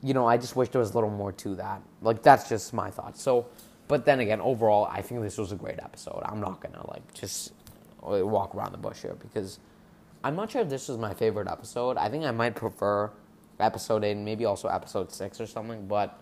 you 0.00 0.14
know 0.14 0.26
I 0.26 0.36
just 0.36 0.54
wish 0.54 0.68
there 0.68 0.80
was 0.80 0.92
a 0.92 0.94
little 0.94 1.10
more 1.10 1.32
to 1.32 1.56
that. 1.56 1.82
Like 2.00 2.22
that's 2.22 2.48
just 2.48 2.72
my 2.72 2.90
thoughts. 2.90 3.20
So 3.20 3.46
but 3.88 4.04
then 4.04 4.20
again, 4.20 4.40
overall, 4.40 4.86
I 4.90 5.02
think 5.02 5.22
this 5.22 5.38
was 5.38 5.50
a 5.50 5.56
great 5.56 5.78
episode. 5.80 6.22
I'm 6.24 6.40
not 6.40 6.60
gonna 6.60 6.88
like 6.90 7.12
just 7.14 7.52
uh, 8.02 8.24
walk 8.24 8.54
around 8.54 8.72
the 8.72 8.78
bush 8.78 9.02
here 9.02 9.16
because 9.20 9.58
I'm 10.22 10.36
not 10.36 10.50
sure 10.50 10.62
if 10.62 10.68
this 10.68 10.88
was 10.88 10.98
my 10.98 11.14
favorite 11.14 11.48
episode. 11.48 11.96
I 11.96 12.08
think 12.08 12.24
I 12.24 12.30
might 12.30 12.54
prefer 12.54 13.10
episode 13.58 14.04
eight, 14.04 14.16
maybe 14.16 14.44
also 14.44 14.68
episode 14.68 15.10
six 15.12 15.40
or 15.40 15.46
something. 15.46 15.86
But 15.86 16.20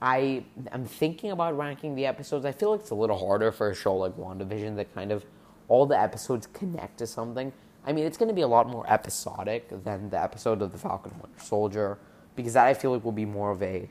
I 0.00 0.44
am 0.70 0.84
thinking 0.84 1.32
about 1.32 1.56
ranking 1.56 1.94
the 1.94 2.06
episodes. 2.06 2.44
I 2.44 2.52
feel 2.52 2.70
like 2.70 2.80
it's 2.80 2.90
a 2.90 2.94
little 2.94 3.18
harder 3.18 3.50
for 3.50 3.70
a 3.70 3.74
show 3.74 3.96
like 3.96 4.16
WandaVision 4.16 4.76
that 4.76 4.94
kind 4.94 5.12
of 5.12 5.24
all 5.68 5.86
the 5.86 5.98
episodes 5.98 6.46
connect 6.52 6.98
to 6.98 7.06
something. 7.06 7.52
I 7.84 7.92
mean, 7.92 8.04
it's 8.04 8.16
going 8.16 8.28
to 8.28 8.34
be 8.34 8.42
a 8.42 8.48
lot 8.48 8.68
more 8.68 8.84
episodic 8.90 9.84
than 9.84 10.10
the 10.10 10.22
episode 10.22 10.62
of 10.62 10.72
the 10.72 10.78
Falcon 10.78 11.12
Winter 11.22 11.42
Soldier 11.42 11.98
because 12.36 12.52
that 12.52 12.66
I 12.66 12.74
feel 12.74 12.92
like 12.92 13.04
will 13.04 13.12
be 13.12 13.24
more 13.24 13.50
of 13.50 13.62
a 13.62 13.90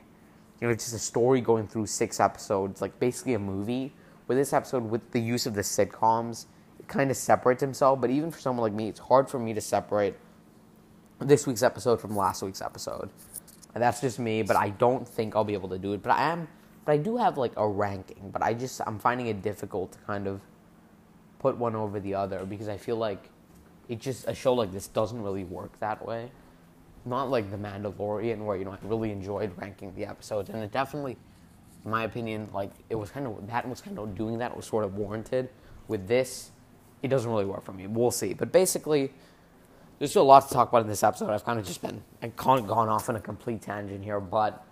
you 0.60 0.66
know, 0.66 0.72
it's 0.72 0.84
just 0.84 0.96
a 0.96 0.98
story 0.98 1.40
going 1.40 1.68
through 1.68 1.86
six 1.86 2.18
episodes, 2.20 2.80
like 2.80 2.98
basically 2.98 3.34
a 3.34 3.38
movie. 3.38 3.92
With 4.26 4.36
this 4.36 4.52
episode, 4.52 4.90
with 4.90 5.12
the 5.12 5.20
use 5.20 5.46
of 5.46 5.54
the 5.54 5.62
sitcoms, 5.62 6.46
it 6.78 6.88
kind 6.88 7.10
of 7.10 7.16
separates 7.16 7.60
himself. 7.60 8.00
But 8.00 8.10
even 8.10 8.30
for 8.30 8.40
someone 8.40 8.62
like 8.62 8.72
me, 8.72 8.88
it's 8.88 9.00
hard 9.00 9.30
for 9.30 9.38
me 9.38 9.54
to 9.54 9.60
separate 9.60 10.14
this 11.20 11.46
week's 11.46 11.62
episode 11.62 12.00
from 12.00 12.16
last 12.16 12.42
week's 12.42 12.60
episode. 12.60 13.10
And 13.74 13.82
that's 13.82 14.00
just 14.00 14.18
me, 14.18 14.42
but 14.42 14.56
I 14.56 14.70
don't 14.70 15.06
think 15.06 15.36
I'll 15.36 15.44
be 15.44 15.54
able 15.54 15.68
to 15.70 15.78
do 15.78 15.92
it. 15.92 16.02
But 16.02 16.12
I 16.12 16.30
am, 16.30 16.48
but 16.84 16.92
I 16.92 16.96
do 16.96 17.16
have 17.16 17.38
like 17.38 17.52
a 17.56 17.66
ranking. 17.66 18.30
But 18.30 18.42
I 18.42 18.54
just 18.54 18.80
I'm 18.86 18.98
finding 18.98 19.28
it 19.28 19.42
difficult 19.42 19.92
to 19.92 19.98
kind 20.00 20.26
of 20.26 20.40
put 21.38 21.56
one 21.56 21.76
over 21.76 22.00
the 22.00 22.14
other 22.14 22.44
because 22.44 22.68
I 22.68 22.76
feel 22.76 22.96
like 22.96 23.30
it 23.88 24.00
just 24.00 24.26
a 24.26 24.34
show 24.34 24.54
like 24.54 24.72
this 24.72 24.88
doesn't 24.88 25.22
really 25.22 25.44
work 25.44 25.78
that 25.78 26.04
way 26.04 26.30
not 27.08 27.30
like 27.30 27.50
The 27.50 27.56
Mandalorian, 27.56 28.44
where 28.44 28.56
you 28.56 28.64
know 28.64 28.72
I 28.72 28.78
really 28.82 29.10
enjoyed 29.10 29.52
ranking 29.56 29.94
the 29.94 30.06
episodes, 30.06 30.50
and 30.50 30.62
it 30.62 30.72
definitely, 30.72 31.16
in 31.84 31.90
my 31.90 32.04
opinion, 32.04 32.48
like 32.52 32.70
it 32.90 32.94
was 32.94 33.10
kind 33.10 33.26
of 33.26 33.46
that 33.48 33.68
was 33.68 33.80
kind 33.80 33.98
of 33.98 34.14
doing 34.14 34.38
that 34.38 34.56
was 34.56 34.66
sort 34.66 34.84
of 34.84 34.94
warranted. 34.94 35.48
With 35.88 36.06
this, 36.06 36.50
it 37.02 37.08
doesn't 37.08 37.30
really 37.30 37.46
work 37.46 37.64
for 37.64 37.72
me. 37.72 37.86
We'll 37.86 38.10
see. 38.10 38.34
But 38.34 38.52
basically, 38.52 39.12
there's 39.98 40.10
still 40.10 40.22
a 40.22 40.24
lot 40.24 40.46
to 40.48 40.54
talk 40.54 40.68
about 40.68 40.82
in 40.82 40.88
this 40.88 41.02
episode. 41.02 41.30
I've 41.30 41.44
kind 41.44 41.58
of 41.58 41.66
just 41.66 41.82
been 41.82 42.02
I've 42.22 42.36
kind 42.36 42.60
of 42.60 42.66
gone 42.66 42.88
off 42.88 43.08
on 43.08 43.16
a 43.16 43.20
complete 43.20 43.62
tangent 43.62 44.04
here, 44.04 44.20
but 44.20 44.64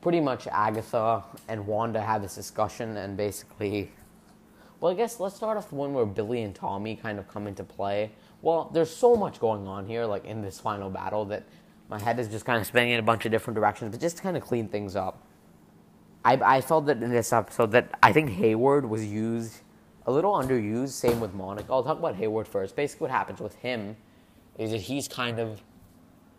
pretty 0.00 0.20
much 0.20 0.46
Agatha 0.46 1.24
and 1.48 1.66
Wanda 1.66 2.00
have 2.00 2.22
this 2.22 2.34
discussion, 2.34 2.96
and 2.96 3.16
basically, 3.16 3.90
well, 4.80 4.92
I 4.92 4.94
guess 4.94 5.20
let's 5.20 5.36
start 5.36 5.58
off 5.58 5.68
the 5.68 5.74
one 5.74 5.92
where 5.92 6.06
Billy 6.06 6.42
and 6.42 6.54
Tommy 6.54 6.96
kind 6.96 7.18
of 7.18 7.28
come 7.28 7.46
into 7.46 7.64
play. 7.64 8.12
Well, 8.42 8.70
there's 8.72 8.94
so 8.94 9.14
much 9.14 9.38
going 9.40 9.66
on 9.66 9.86
here, 9.86 10.06
like 10.06 10.24
in 10.24 10.40
this 10.40 10.58
final 10.58 10.88
battle, 10.88 11.26
that 11.26 11.44
my 11.90 12.00
head 12.00 12.20
is 12.20 12.28
just 12.28 12.44
kind 12.44 12.60
of 12.60 12.66
spinning 12.66 12.92
in 12.92 13.00
a 13.00 13.02
bunch 13.02 13.26
of 13.26 13.32
different 13.32 13.56
directions. 13.56 13.90
But 13.90 14.00
just 14.00 14.18
to 14.18 14.22
kind 14.22 14.36
of 14.36 14.44
clean 14.44 14.68
things 14.68 14.94
up, 14.94 15.26
I, 16.24 16.34
I 16.36 16.60
felt 16.60 16.86
that 16.86 17.02
in 17.02 17.10
this 17.10 17.32
episode 17.32 17.72
that 17.72 17.90
I 18.02 18.12
think 18.12 18.30
Hayward 18.30 18.88
was 18.88 19.04
used 19.04 19.60
a 20.06 20.12
little 20.12 20.32
underused. 20.32 20.90
Same 20.90 21.18
with 21.18 21.34
Monica. 21.34 21.72
I'll 21.72 21.82
talk 21.82 21.98
about 21.98 22.14
Hayward 22.14 22.46
first. 22.46 22.76
Basically, 22.76 23.06
what 23.06 23.10
happens 23.10 23.40
with 23.40 23.56
him 23.56 23.96
is 24.56 24.70
that 24.70 24.82
he's 24.82 25.08
kind 25.08 25.40
of 25.40 25.62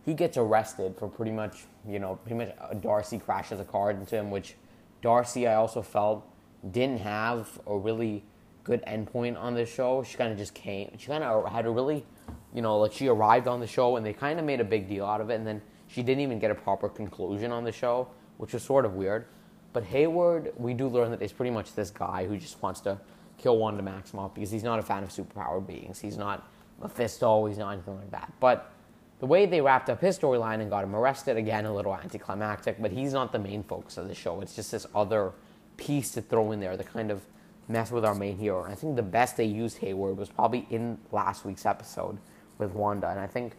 he 0.06 0.14
gets 0.14 0.38
arrested 0.38 0.96
for 0.98 1.08
pretty 1.08 1.32
much 1.32 1.66
you 1.88 2.00
know 2.00 2.16
pretty 2.16 2.36
much 2.36 2.56
uh, 2.60 2.74
Darcy 2.76 3.20
crashes 3.20 3.60
a 3.60 3.66
car 3.66 3.92
into 3.92 4.16
him, 4.16 4.32
which 4.32 4.56
Darcy 5.02 5.48
I 5.48 5.56
also 5.56 5.82
felt 5.82 6.26
didn't 6.72 7.00
have 7.02 7.60
a 7.68 7.78
really 7.78 8.24
good 8.64 8.84
endpoint 8.86 9.38
on 9.38 9.56
this 9.56 9.74
show. 9.74 10.04
She 10.04 10.16
kind 10.16 10.32
of 10.32 10.38
just 10.38 10.54
came. 10.54 10.92
She 10.98 11.08
kind 11.08 11.24
of 11.24 11.52
had 11.52 11.66
a 11.66 11.70
really 11.70 12.06
you 12.54 12.62
know 12.62 12.78
like 12.80 12.94
she 12.94 13.08
arrived 13.08 13.48
on 13.48 13.60
the 13.60 13.68
show 13.68 13.96
and 13.96 14.06
they 14.06 14.14
kind 14.14 14.40
of 14.40 14.46
made 14.46 14.60
a 14.60 14.66
big 14.66 14.88
deal 14.88 15.06
out 15.06 15.22
of 15.22 15.30
it, 15.30 15.36
and 15.36 15.48
then 15.48 15.62
she 15.88 16.04
didn't 16.04 16.22
even 16.22 16.40
get 16.40 16.52
a 16.52 16.56
proper 16.56 16.90
conclusion 16.90 17.52
on 17.52 17.64
the 17.64 17.72
show, 17.72 18.08
which 18.38 18.54
was 18.54 18.64
sort 18.64 18.86
of 18.86 18.94
weird. 18.94 19.26
But 19.74 19.84
Hayward, 19.86 20.54
we 20.58 20.74
do 20.74 20.88
learn 20.88 21.12
that 21.12 21.22
he's 21.22 21.32
pretty 21.32 21.52
much 21.52 21.74
this 21.74 21.90
guy 21.90 22.26
who 22.26 22.38
just 22.38 22.62
wants 22.62 22.82
to 22.82 23.00
kill 23.38 23.58
Wanda 23.58 23.84
Maximoff 23.84 24.34
because 24.34 24.52
he's 24.52 24.64
not 24.64 24.80
a 24.80 24.82
fan 24.82 25.04
of 25.04 25.10
superpowered 25.10 25.68
beings. 25.68 26.00
He's 26.00 26.18
not 26.18 26.48
Mephisto. 26.82 27.46
He's 27.46 27.58
not 27.58 27.72
anything 27.72 27.98
like 27.98 28.12
that. 28.12 28.32
But 28.40 28.72
the 29.20 29.26
way 29.26 29.46
they 29.46 29.62
wrapped 29.62 29.90
up 29.90 30.02
his 30.02 30.18
storyline 30.18 30.62
and 30.62 30.70
got 30.70 30.84
him 30.84 30.96
arrested 30.96 31.38
again, 31.38 31.66
a 31.66 31.74
little 31.74 31.96
anticlimactic. 31.96 32.82
But 32.82 32.92
he's 32.92 33.14
not 33.14 33.32
the 33.32 33.40
main 33.40 33.64
focus 33.64 33.98
of 33.98 34.08
the 34.08 34.16
show. 34.16 34.42
It's 34.42 34.56
just 34.56 34.72
this 34.72 34.86
other 34.94 35.34
piece 35.78 36.12
to 36.12 36.22
throw 36.22 36.52
in 36.52 36.60
there 36.60 36.76
to 36.76 36.84
kind 36.84 37.12
of 37.12 37.22
mess 37.68 37.92
with 37.92 38.04
our 38.04 38.16
main 38.16 38.38
hero. 38.38 38.64
And 38.64 38.74
I 38.74 38.76
think 38.76 38.96
the 38.96 39.04
best 39.04 39.38
they 39.38 39.46
used 39.46 39.78
Hayward 39.78 40.18
was 40.18 40.30
probably 40.30 40.68
in 40.70 40.98
last 41.12 41.46
week's 41.46 41.66
episode 41.66 42.18
with 42.62 42.72
Wanda. 42.72 43.10
And 43.10 43.20
I 43.20 43.28
think 43.28 43.54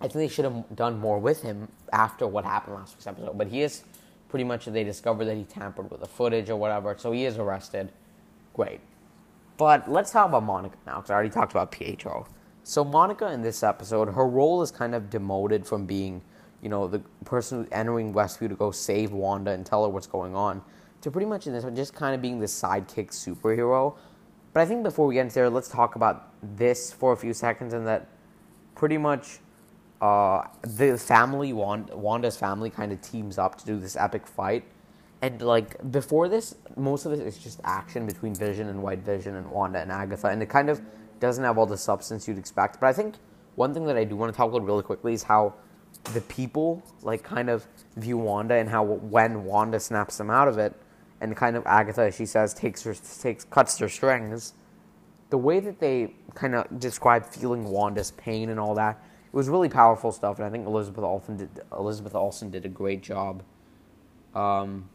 I 0.00 0.08
think 0.08 0.14
they 0.14 0.28
should 0.28 0.44
have 0.44 0.64
done 0.74 0.98
more 0.98 1.18
with 1.18 1.42
him 1.42 1.68
after 1.92 2.26
what 2.26 2.44
happened 2.44 2.76
last 2.76 2.94
week's 2.94 3.06
episode. 3.06 3.38
But 3.38 3.48
he 3.48 3.62
is 3.62 3.84
pretty 4.28 4.44
much 4.44 4.66
they 4.66 4.84
discover 4.84 5.24
that 5.24 5.36
he 5.36 5.44
tampered 5.44 5.90
with 5.90 6.00
the 6.00 6.06
footage 6.06 6.50
or 6.50 6.56
whatever, 6.56 6.94
so 6.98 7.12
he 7.12 7.24
is 7.24 7.38
arrested. 7.38 7.90
Great. 8.52 8.80
But 9.56 9.90
let's 9.90 10.10
talk 10.10 10.28
about 10.28 10.42
Monica 10.42 10.76
now, 10.86 10.96
because 10.96 11.10
I 11.10 11.14
already 11.14 11.30
talked 11.30 11.52
about 11.52 11.70
Pietro. 11.70 12.26
So 12.64 12.84
Monica 12.84 13.32
in 13.32 13.42
this 13.42 13.62
episode, 13.62 14.08
her 14.08 14.26
role 14.26 14.60
is 14.62 14.70
kind 14.70 14.94
of 14.94 15.08
demoted 15.08 15.66
from 15.66 15.86
being, 15.86 16.20
you 16.60 16.68
know, 16.68 16.88
the 16.88 16.98
person 17.24 17.68
entering 17.70 18.12
Westview 18.12 18.48
to 18.48 18.56
go 18.56 18.72
save 18.72 19.12
Wanda 19.12 19.52
and 19.52 19.64
tell 19.64 19.84
her 19.84 19.88
what's 19.88 20.06
going 20.08 20.34
on, 20.34 20.60
to 21.00 21.10
pretty 21.10 21.26
much 21.26 21.46
in 21.46 21.52
this 21.52 21.64
just 21.76 21.94
kind 21.94 22.14
of 22.14 22.20
being 22.20 22.40
the 22.40 22.46
sidekick 22.46 23.10
superhero. 23.10 23.96
But 24.54 24.60
I 24.60 24.66
think 24.66 24.82
before 24.82 25.06
we 25.06 25.14
get 25.14 25.22
into 25.22 25.34
there, 25.34 25.50
let's 25.50 25.68
talk 25.68 25.96
about 25.96 26.32
this 26.56 26.92
for 26.92 27.12
a 27.12 27.16
few 27.16 27.34
seconds, 27.34 27.74
and 27.74 27.86
that 27.86 28.06
pretty 28.74 28.96
much 28.96 29.40
uh, 30.00 30.44
the 30.62 30.96
family, 30.96 31.52
Wanda's 31.52 32.38
family, 32.38 32.70
kind 32.70 32.92
of 32.92 33.02
teams 33.02 33.36
up 33.36 33.58
to 33.58 33.66
do 33.66 33.78
this 33.78 33.96
epic 33.96 34.26
fight 34.26 34.64
and 35.24 35.40
like 35.40 35.90
before 35.90 36.28
this, 36.28 36.54
most 36.76 37.06
of 37.06 37.12
it 37.12 37.20
is 37.20 37.38
just 37.38 37.58
action 37.64 38.04
between 38.04 38.34
Vision 38.34 38.68
and 38.68 38.82
White 38.82 38.98
Vision 38.98 39.36
and 39.36 39.50
Wanda 39.50 39.80
and 39.80 39.90
Agatha, 39.90 40.26
and 40.26 40.42
it 40.42 40.50
kind 40.50 40.68
of 40.68 40.82
doesn't 41.18 41.42
have 41.42 41.56
all 41.56 41.64
the 41.64 41.78
substance 41.78 42.28
you'd 42.28 42.36
expect. 42.36 42.78
But 42.78 42.88
I 42.88 42.92
think 42.92 43.14
one 43.54 43.72
thing 43.72 43.86
that 43.86 43.96
I 43.96 44.04
do 44.04 44.16
want 44.16 44.30
to 44.34 44.36
talk 44.36 44.50
about 44.50 44.66
really 44.66 44.82
quickly 44.82 45.14
is 45.14 45.22
how 45.22 45.54
the 46.12 46.20
people 46.20 46.82
like 47.00 47.22
kind 47.22 47.48
of 47.48 47.66
view 47.96 48.18
Wanda 48.18 48.56
and 48.56 48.68
how 48.68 48.84
when 48.84 49.44
Wanda 49.44 49.80
snaps 49.80 50.18
them 50.18 50.28
out 50.28 50.46
of 50.46 50.58
it, 50.58 50.74
and 51.20 51.36
kind 51.36 51.56
of 51.56 51.66
Agatha, 51.66 52.10
she 52.10 52.26
says, 52.26 52.54
takes 52.54 52.82
her 52.82 52.94
takes 53.20 53.44
cuts 53.44 53.78
their 53.78 53.88
strings. 53.88 54.54
The 55.30 55.38
way 55.38 55.60
that 55.60 55.80
they 55.80 56.14
kind 56.34 56.54
of 56.54 56.78
describe 56.78 57.26
feeling 57.26 57.64
Wanda's 57.64 58.10
pain 58.12 58.50
and 58.50 58.60
all 58.60 58.74
that, 58.74 59.02
it 59.26 59.36
was 59.36 59.48
really 59.48 59.68
powerful 59.68 60.12
stuff, 60.12 60.38
and 60.38 60.46
I 60.46 60.50
think 60.50 60.66
Elizabeth 60.66 61.02
Olsen 61.02 61.36
did 61.36 61.60
Elizabeth 61.72 62.14
Olsen 62.14 62.50
did 62.50 62.64
a 62.64 62.68
great 62.68 63.02
job. 63.02 63.42
Um, 64.34 64.88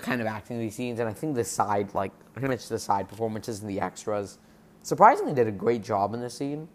kind 0.00 0.20
of 0.20 0.26
acting 0.26 0.58
these 0.58 0.74
scenes, 0.74 1.00
and 1.00 1.08
I 1.08 1.12
think 1.12 1.34
the 1.34 1.44
side, 1.44 1.94
like 1.94 2.12
pretty 2.32 2.48
much 2.48 2.68
the 2.68 2.78
side 2.78 3.08
performances 3.08 3.60
and 3.60 3.70
the 3.70 3.80
extras, 3.80 4.38
surprisingly 4.82 5.34
did 5.34 5.46
a 5.46 5.52
great 5.52 5.82
job 5.82 6.14
in 6.14 6.20
this 6.20 6.34
scene. 6.34 6.68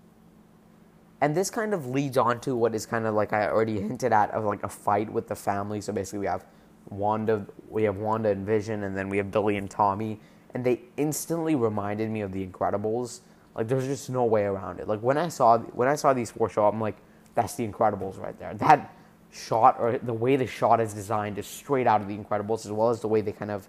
And 1.20 1.36
this 1.36 1.50
kind 1.50 1.74
of 1.74 1.88
leads 1.88 2.16
on 2.18 2.40
to 2.42 2.56
what 2.56 2.76
is 2.76 2.86
kind 2.86 3.08
of 3.08 3.16
like 3.16 3.34
I 3.34 3.48
already 3.48 3.82
hinted 3.82 4.14
at 4.14 4.30
of 4.32 4.44
like 4.46 4.64
a 4.64 4.70
fight 4.70 5.12
with 5.12 5.28
the 5.28 5.36
family. 5.36 5.82
So 5.82 5.92
basically, 5.92 6.20
we 6.20 6.28
have 6.28 6.46
Wanda, 6.90 7.46
we 7.70 7.84
have 7.84 7.98
Wanda 7.98 8.30
and 8.30 8.46
Vision, 8.46 8.84
and 8.84 8.96
then 8.96 9.10
we 9.10 9.18
have 9.18 9.32
Billy 9.32 9.58
and 9.58 9.70
Tommy, 9.70 10.20
and 10.54 10.64
they 10.64 10.82
instantly 10.98 11.56
reminded 11.56 12.10
me 12.10 12.22
of 12.22 12.32
the 12.32 12.46
Incredibles. 12.46 13.22
Like 13.56 13.68
there's 13.68 13.86
just 13.86 14.10
no 14.10 14.24
way 14.26 14.44
around 14.44 14.80
it. 14.80 14.88
Like 14.88 15.02
when 15.02 15.18
I 15.18 15.30
saw 15.30 15.58
when 15.58 15.88
I 15.88 15.96
saw 15.96 16.14
these 16.14 16.32
four 16.32 16.50
show 16.50 16.68
up, 16.68 16.74
I'm 16.74 16.82
like, 16.82 16.98
that's 17.36 17.56
the 17.56 17.68
Incredibles 17.68 18.20
right 18.20 18.38
there. 18.40 18.54
That 18.54 18.94
shot 19.32 19.78
or 19.80 19.98
the 19.98 20.14
way 20.14 20.36
the 20.36 20.48
shot 20.48 20.80
is 20.80 20.94
designed 20.94 21.38
is 21.38 21.48
straight 21.48 21.88
out 21.88 22.02
of 22.02 22.08
the 22.08 22.18
Incredibles, 22.18 22.66
as 22.66 22.72
well 22.72 22.90
as 22.90 23.02
the 23.02 23.08
way 23.08 23.22
they 23.22 23.32
kind 23.32 23.52
of 23.52 23.68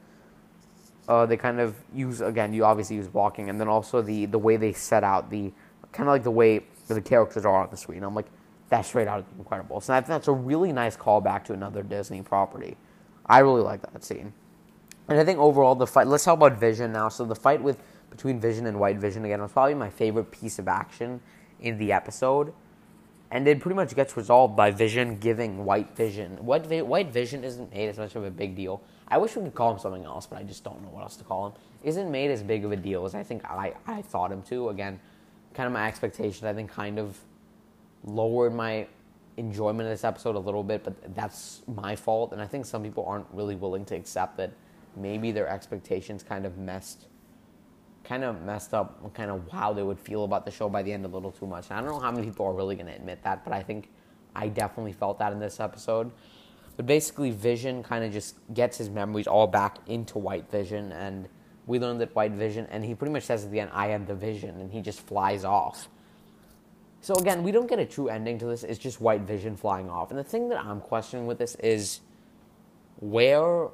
uh, 1.09 1.25
they 1.25 1.37
kind 1.37 1.59
of 1.59 1.75
use 1.95 2.21
again. 2.21 2.53
You 2.53 2.65
obviously 2.65 2.97
use 2.97 3.09
blocking, 3.09 3.49
and 3.49 3.61
then 3.61 3.69
also 3.69 4.03
the 4.03 4.27
the 4.27 4.39
way 4.39 4.57
they 4.57 4.73
set 4.73 5.03
out 5.03 5.31
the 5.31 5.53
kind 5.93 6.09
of 6.09 6.13
like 6.13 6.23
the 6.23 6.31
way 6.31 6.65
the 6.87 7.01
characters 7.01 7.45
are 7.45 7.63
on 7.63 7.71
the 7.71 7.77
screen. 7.77 8.03
I'm 8.03 8.15
like, 8.15 8.27
that's 8.69 8.89
straight 8.89 9.09
out 9.09 9.21
of 9.21 9.25
the 9.37 9.43
Incredibles, 9.43 9.89
and 9.89 9.97
I 9.97 10.01
think 10.01 10.09
that's 10.09 10.29
a 10.29 10.33
really 10.33 10.73
nice 10.73 10.97
callback 10.97 11.45
to 11.45 11.55
another 11.55 11.83
Disney 11.83 12.23
property. 12.23 12.77
I 13.29 13.41
really 13.41 13.63
like 13.63 13.83
that 13.93 14.05
scene, 14.05 14.33
and 15.09 15.19
I 15.19 15.25
think 15.25 15.39
overall 15.39 15.75
the 15.75 15.87
fight. 15.87 16.07
Let's 16.07 16.25
talk 16.25 16.35
about 16.35 16.59
Vision 16.59 16.93
now. 16.93 17.09
So 17.09 17.25
the 17.25 17.37
fight 17.37 17.63
with 17.63 17.79
between 18.11 18.41
Vision 18.41 18.67
and 18.67 18.81
White 18.81 18.99
Vision 18.99 19.25
again 19.25 19.43
was 19.43 19.53
probably 19.53 19.75
my 19.75 19.91
favorite 19.91 20.31
piece 20.31 20.59
of 20.59 20.69
action 20.69 21.21
in 21.61 21.77
the 21.79 21.93
episode 21.93 22.53
and 23.31 23.47
it 23.47 23.61
pretty 23.61 23.77
much 23.77 23.95
gets 23.95 24.17
resolved 24.17 24.57
by 24.57 24.71
Vision 24.71 25.19
giving 25.19 25.65
White 25.65 25.95
Vision. 25.95 26.37
White, 26.45 26.87
White 26.87 27.13
Vision 27.13 27.45
isn't 27.45 27.73
made 27.75 27.89
as 27.89 27.99
much 27.99 28.17
of 28.17 28.25
a 28.25 28.31
big 28.31 28.57
deal. 28.57 28.83
I 29.07 29.19
wish 29.19 29.37
we 29.37 29.43
could 29.43 29.55
call 29.55 29.73
him 29.73 29.79
something 29.79 30.05
else, 30.05 30.27
but 30.27 30.39
I 30.39 30.43
just 30.43 30.65
don't 30.65 30.83
know 30.83 30.89
what 30.89 31.03
else 31.03 31.17
to 31.17 31.25
call 31.25 31.49
him. 31.49 31.53
Isn't 31.83 32.11
made 32.11 32.31
as 32.31 32.43
big 32.43 32.65
of 32.65 32.73
a 32.73 32.77
deal 32.77 33.05
as 33.05 33.15
I 33.15 33.23
think 33.23 33.45
I, 33.45 33.75
I 33.87 34.03
thought 34.03 34.33
him 34.33 34.43
to. 34.45 34.71
Again, 34.71 34.99
kind 35.55 35.67
of 35.67 35.73
my 35.73 35.87
expectations, 35.87 36.45
I 36.45 36.55
think, 36.55 36.71
kind 36.71 36.99
of 36.99 37.19
lowered 38.05 38.55
my 38.55 38.87
enjoyment 39.39 39.89
of 39.89 39.93
this 39.93 40.05
episode 40.05 40.37
a 40.37 40.39
little 40.39 40.65
bit, 40.65 40.85
but 40.85 41.15
that's 41.15 41.63
my 41.67 41.97
fault. 41.97 42.33
And 42.33 42.43
I 42.43 42.47
think 42.47 42.67
some 42.67 42.83
people 42.83 43.05
aren't 43.07 43.27
really 43.33 43.55
willing 43.55 43.85
to 43.87 43.95
accept 43.95 44.37
that 44.37 44.53
maybe 44.97 45.31
their 45.31 45.49
expectations 45.49 46.23
kind 46.23 46.45
of 46.45 46.59
messed 46.59 47.07
kind 48.05 48.25
of 48.25 48.41
messed 48.43 48.73
up 48.73 49.13
kind 49.13 49.31
of 49.31 49.47
how 49.53 49.73
they 49.73 49.83
would 49.83 50.01
feel 50.01 50.25
about 50.25 50.47
the 50.47 50.51
show 50.51 50.69
by 50.69 50.83
the 50.83 50.91
end 50.91 51.05
a 51.05 51.09
little 51.09 51.31
too 51.31 51.47
much. 51.47 51.67
And 51.69 51.79
I 51.79 51.83
don't 51.83 51.91
know 51.91 52.01
how 52.01 52.11
many 52.11 52.27
people 52.27 52.47
are 52.47 52.55
really 52.55 52.75
going 52.75 52.87
to 52.87 52.95
admit 52.95 53.23
that, 53.25 53.45
but 53.45 53.53
I 53.53 53.63
think 53.63 53.91
I 54.35 54.49
definitely 54.49 54.95
felt 54.95 55.19
that 55.19 55.33
in 55.33 55.39
this 55.39 55.61
episode. 55.61 56.11
But 56.77 56.87
basically, 56.87 57.33
Vision 57.33 57.83
kind 57.83 58.05
of 58.05 58.13
just 58.13 58.37
gets 58.55 58.79
his 58.79 58.89
memories 58.89 59.27
all 59.27 59.47
back 59.47 59.79
into 59.89 60.19
White 60.19 60.51
Vision, 60.51 60.93
and 60.93 61.29
we 61.67 61.79
learn 61.79 61.99
that 61.99 62.15
White 62.15 62.33
Vision, 62.33 62.67
and 62.71 62.85
he 62.85 62.95
pretty 62.95 63.13
much 63.13 63.25
says 63.25 63.45
at 63.45 63.51
the 63.51 63.61
end, 63.61 63.71
I 63.75 63.89
am 63.89 64.07
the 64.07 64.15
Vision, 64.15 64.61
and 64.61 64.73
he 64.73 64.81
just 64.81 65.01
flies 65.01 65.45
off. 65.45 65.89
So 67.01 67.15
again, 67.15 67.43
we 67.43 67.53
don't 67.53 67.69
get 67.69 67.79
a 67.79 67.87
true 67.87 68.09
ending 68.09 68.39
to 68.39 68.47
this, 68.47 68.65
it's 68.65 68.79
just 68.79 69.01
White 69.01 69.23
Vision 69.23 69.57
flying 69.57 69.89
off. 69.89 70.11
And 70.11 70.19
the 70.19 70.25
thing 70.25 70.49
that 70.49 70.59
I'm 70.59 70.81
questioning 70.81 71.27
with 71.27 71.39
this 71.39 71.55
is 71.57 72.01
where 73.01 73.69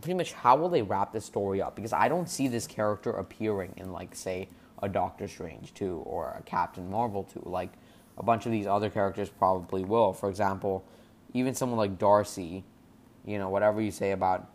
pretty 0.00 0.14
much 0.14 0.32
how 0.32 0.56
will 0.56 0.68
they 0.68 0.82
wrap 0.82 1.12
this 1.12 1.24
story 1.24 1.60
up? 1.62 1.76
Because 1.76 1.92
I 1.92 2.08
don't 2.08 2.28
see 2.28 2.48
this 2.48 2.66
character 2.66 3.10
appearing 3.10 3.74
in 3.76 3.92
like 3.92 4.14
say 4.14 4.48
a 4.82 4.88
Doctor 4.88 5.26
Strange 5.28 5.74
2 5.74 6.02
or 6.06 6.36
a 6.38 6.42
Captain 6.42 6.90
Marvel 6.90 7.24
2. 7.24 7.42
Like 7.44 7.72
a 8.16 8.22
bunch 8.22 8.46
of 8.46 8.52
these 8.52 8.66
other 8.66 8.90
characters 8.90 9.28
probably 9.28 9.84
will. 9.84 10.12
For 10.12 10.28
example, 10.28 10.84
even 11.34 11.54
someone 11.54 11.78
like 11.78 11.98
Darcy, 11.98 12.64
you 13.24 13.38
know, 13.38 13.48
whatever 13.48 13.80
you 13.80 13.90
say 13.90 14.12
about 14.12 14.50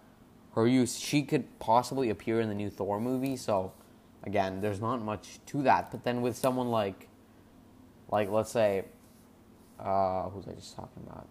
her 0.56 0.68
use, 0.68 0.98
she 0.98 1.24
could 1.24 1.60
possibly 1.60 2.10
appear 2.10 2.40
in 2.40 2.50
the 2.50 2.56
new 2.56 2.70
Thor 2.70 3.00
movie. 3.00 3.38
So 3.38 3.74
again, 4.24 4.62
there's 4.62 4.80
not 4.80 5.02
much 5.02 5.40
to 5.48 5.62
that. 5.64 5.92
But 5.92 6.04
then 6.04 6.22
with 6.22 6.38
someone 6.38 6.70
like 6.70 7.10
like 8.14 8.30
let's 8.30 8.52
say 8.52 8.86
uh 9.80 10.30
who's 10.30 10.48
I 10.48 10.54
just 10.54 10.76
talking 10.76 11.04
about? 11.06 11.28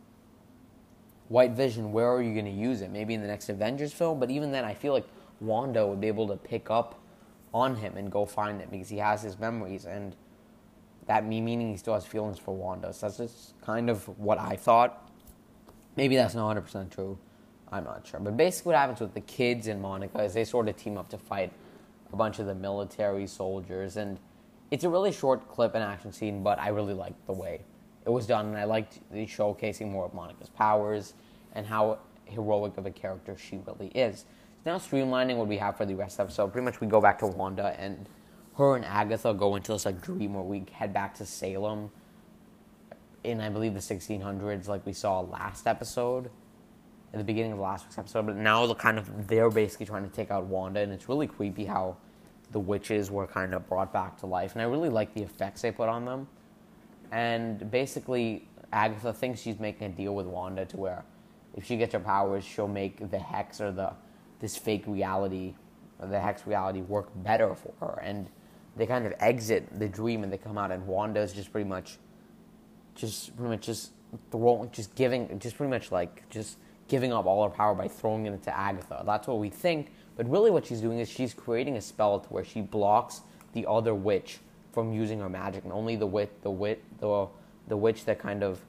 White 1.28 1.52
Vision, 1.52 1.92
where 1.92 2.12
are 2.12 2.20
you 2.20 2.34
going 2.34 2.44
to 2.44 2.50
use 2.50 2.82
it? 2.82 2.90
Maybe 2.90 3.14
in 3.14 3.22
the 3.22 3.26
next 3.26 3.48
Avengers 3.48 3.90
film, 3.90 4.20
but 4.20 4.30
even 4.30 4.52
then, 4.52 4.66
I 4.66 4.74
feel 4.74 4.92
like 4.92 5.06
Wanda 5.40 5.86
would 5.86 6.00
be 6.00 6.08
able 6.08 6.28
to 6.28 6.36
pick 6.36 6.70
up 6.70 7.00
on 7.54 7.76
him 7.76 7.96
and 7.96 8.12
go 8.12 8.26
find 8.26 8.60
it 8.60 8.70
because 8.70 8.90
he 8.90 8.98
has 8.98 9.22
his 9.22 9.38
memories, 9.38 9.86
and 9.86 10.14
that 11.06 11.24
me 11.24 11.40
meaning 11.40 11.70
he 11.70 11.78
still 11.78 11.94
has 11.94 12.04
feelings 12.04 12.38
for 12.38 12.54
Wanda. 12.54 12.92
So 12.92 13.06
that's 13.06 13.16
just 13.16 13.60
kind 13.62 13.88
of 13.88 14.06
what 14.18 14.38
I 14.38 14.56
thought. 14.56 15.10
Maybe 15.96 16.16
that's 16.16 16.34
not 16.34 16.54
100% 16.54 16.90
true. 16.90 17.16
I'm 17.70 17.84
not 17.84 18.06
sure. 18.06 18.20
But 18.20 18.36
basically, 18.36 18.72
what 18.72 18.78
happens 18.78 19.00
with 19.00 19.14
the 19.14 19.20
kids 19.22 19.68
and 19.68 19.80
Monica 19.80 20.22
is 20.22 20.34
they 20.34 20.44
sort 20.44 20.68
of 20.68 20.76
team 20.76 20.98
up 20.98 21.08
to 21.10 21.18
fight 21.18 21.50
a 22.12 22.16
bunch 22.16 22.40
of 22.40 22.46
the 22.46 22.54
military 22.54 23.26
soldiers, 23.26 23.96
and 23.96 24.18
it's 24.72 24.84
a 24.84 24.88
really 24.88 25.12
short 25.12 25.46
clip 25.48 25.74
and 25.74 25.84
action 25.84 26.12
scene, 26.12 26.42
but 26.42 26.58
I 26.58 26.68
really 26.68 26.94
liked 26.94 27.26
the 27.26 27.34
way 27.34 27.60
it 28.06 28.10
was 28.10 28.26
done, 28.26 28.46
and 28.46 28.56
I 28.56 28.64
liked 28.64 29.00
the 29.12 29.26
showcasing 29.26 29.90
more 29.90 30.06
of 30.06 30.14
Monica's 30.14 30.48
powers 30.48 31.12
and 31.54 31.66
how 31.66 31.98
heroic 32.24 32.78
of 32.78 32.86
a 32.86 32.90
character 32.90 33.36
she 33.36 33.60
really 33.66 33.88
is. 33.88 34.24
Now 34.64 34.78
streamlining 34.78 35.36
what 35.36 35.46
we 35.46 35.58
have 35.58 35.76
for 35.76 35.84
the 35.84 35.94
rest 35.94 36.14
of 36.14 36.16
the 36.16 36.22
episode. 36.24 36.52
Pretty 36.52 36.64
much 36.64 36.80
we 36.80 36.86
go 36.86 37.02
back 37.02 37.18
to 37.18 37.26
Wanda 37.26 37.76
and 37.78 38.08
her 38.56 38.74
and 38.74 38.84
Agatha 38.86 39.34
go 39.34 39.56
into 39.56 39.72
this 39.72 39.84
like 39.84 40.00
dream 40.00 40.32
where 40.32 40.42
we 40.42 40.64
head 40.72 40.94
back 40.94 41.14
to 41.16 41.26
Salem 41.26 41.90
in 43.24 43.42
I 43.42 43.50
believe 43.50 43.74
the 43.74 43.80
1600s, 43.80 44.68
like 44.68 44.86
we 44.86 44.94
saw 44.94 45.20
last 45.20 45.66
episode, 45.66 46.30
at 47.12 47.18
the 47.18 47.24
beginning 47.24 47.52
of 47.52 47.58
last 47.58 47.84
week's 47.84 47.98
episode. 47.98 48.24
But 48.24 48.36
now 48.36 48.66
the 48.66 48.74
kind 48.74 48.98
of 48.98 49.26
they're 49.28 49.50
basically 49.50 49.84
trying 49.84 50.08
to 50.08 50.16
take 50.16 50.30
out 50.30 50.46
Wanda, 50.46 50.80
and 50.80 50.92
it's 50.92 51.10
really 51.10 51.26
creepy 51.26 51.66
how 51.66 51.98
the 52.52 52.60
witches 52.60 53.10
were 53.10 53.26
kind 53.26 53.54
of 53.54 53.68
brought 53.68 53.92
back 53.92 54.18
to 54.18 54.26
life, 54.26 54.52
and 54.52 54.62
I 54.62 54.66
really 54.66 54.88
like 54.88 55.14
the 55.14 55.22
effects 55.22 55.62
they 55.62 55.72
put 55.72 55.88
on 55.88 56.04
them. 56.04 56.28
And 57.10 57.70
basically, 57.70 58.48
Agatha 58.72 59.12
thinks 59.12 59.40
she's 59.40 59.58
making 59.58 59.86
a 59.86 59.90
deal 59.90 60.14
with 60.14 60.26
Wanda 60.26 60.64
to 60.66 60.76
where 60.76 61.04
if 61.54 61.66
she 61.66 61.76
gets 61.76 61.92
her 61.92 62.00
powers, 62.00 62.44
she'll 62.44 62.68
make 62.68 63.10
the 63.10 63.18
hex 63.18 63.60
or 63.60 63.72
the 63.72 63.92
this 64.40 64.56
fake 64.56 64.84
reality, 64.86 65.54
or 66.00 66.08
the 66.08 66.18
hex 66.18 66.46
reality, 66.46 66.80
work 66.80 67.08
better 67.22 67.54
for 67.54 67.72
her. 67.80 68.00
And 68.02 68.28
they 68.76 68.86
kind 68.86 69.06
of 69.06 69.14
exit 69.20 69.78
the 69.78 69.88
dream 69.88 70.24
and 70.24 70.32
they 70.32 70.38
come 70.38 70.58
out, 70.58 70.72
and 70.72 70.86
Wanda's 70.86 71.32
just 71.32 71.52
pretty 71.52 71.68
much, 71.68 71.98
just 72.94 73.36
pretty 73.36 73.50
much 73.50 73.66
just 73.66 73.92
throwing, 74.30 74.70
just 74.72 74.94
giving, 74.94 75.38
just 75.38 75.56
pretty 75.56 75.70
much 75.70 75.92
like 75.92 76.28
just 76.28 76.58
giving 76.88 77.12
up 77.12 77.24
all 77.24 77.44
her 77.44 77.50
power 77.50 77.74
by 77.74 77.88
throwing 77.88 78.26
it 78.26 78.32
into 78.32 78.56
Agatha. 78.56 79.02
That's 79.06 79.28
what 79.28 79.38
we 79.38 79.48
think, 79.48 79.92
but 80.16 80.28
really 80.28 80.50
what 80.50 80.66
she's 80.66 80.80
doing 80.80 80.98
is 80.98 81.08
she's 81.08 81.34
creating 81.34 81.76
a 81.76 81.80
spell 81.80 82.20
to 82.20 82.28
where 82.28 82.44
she 82.44 82.60
blocks 82.60 83.22
the 83.52 83.66
other 83.68 83.94
witch 83.94 84.38
from 84.72 84.92
using 84.92 85.20
her 85.20 85.28
magic, 85.28 85.64
and 85.64 85.72
only 85.72 85.96
the 85.96 86.06
witch, 86.06 86.30
the 86.42 86.50
wit, 86.50 86.82
the 86.98 87.28
the 87.68 87.76
witch 87.76 88.04
that 88.04 88.18
kind 88.18 88.42
of 88.42 88.60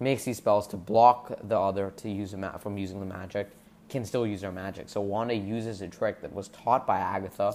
makes 0.00 0.24
these 0.24 0.36
spells 0.36 0.66
to 0.68 0.76
block 0.76 1.32
the 1.48 1.58
other 1.58 1.92
to 1.96 2.10
use 2.10 2.34
ma- 2.34 2.58
from 2.58 2.76
using 2.76 3.00
the 3.00 3.06
magic 3.06 3.50
can 3.88 4.04
still 4.04 4.26
use 4.26 4.42
her 4.42 4.52
magic. 4.52 4.88
So 4.88 5.00
Wanda 5.00 5.34
uses 5.34 5.80
a 5.82 5.88
trick 5.88 6.20
that 6.22 6.32
was 6.32 6.48
taught 6.48 6.86
by 6.86 6.98
Agatha 6.98 7.54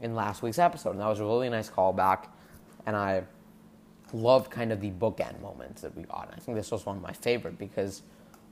in 0.00 0.14
last 0.14 0.42
week's 0.42 0.58
episode, 0.58 0.90
and 0.90 1.00
that 1.00 1.08
was 1.08 1.20
a 1.20 1.24
really 1.24 1.48
nice 1.48 1.70
callback. 1.70 2.26
And 2.86 2.96
I 2.96 3.22
loved 4.12 4.50
kind 4.50 4.72
of 4.72 4.80
the 4.80 4.90
bookend 4.90 5.40
moments 5.40 5.82
that 5.82 5.96
we 5.96 6.04
got. 6.04 6.28
And 6.30 6.36
I 6.36 6.38
think 6.38 6.56
this 6.56 6.70
was 6.70 6.86
one 6.86 6.96
of 6.96 7.02
my 7.02 7.12
favorite 7.12 7.58
because 7.58 8.02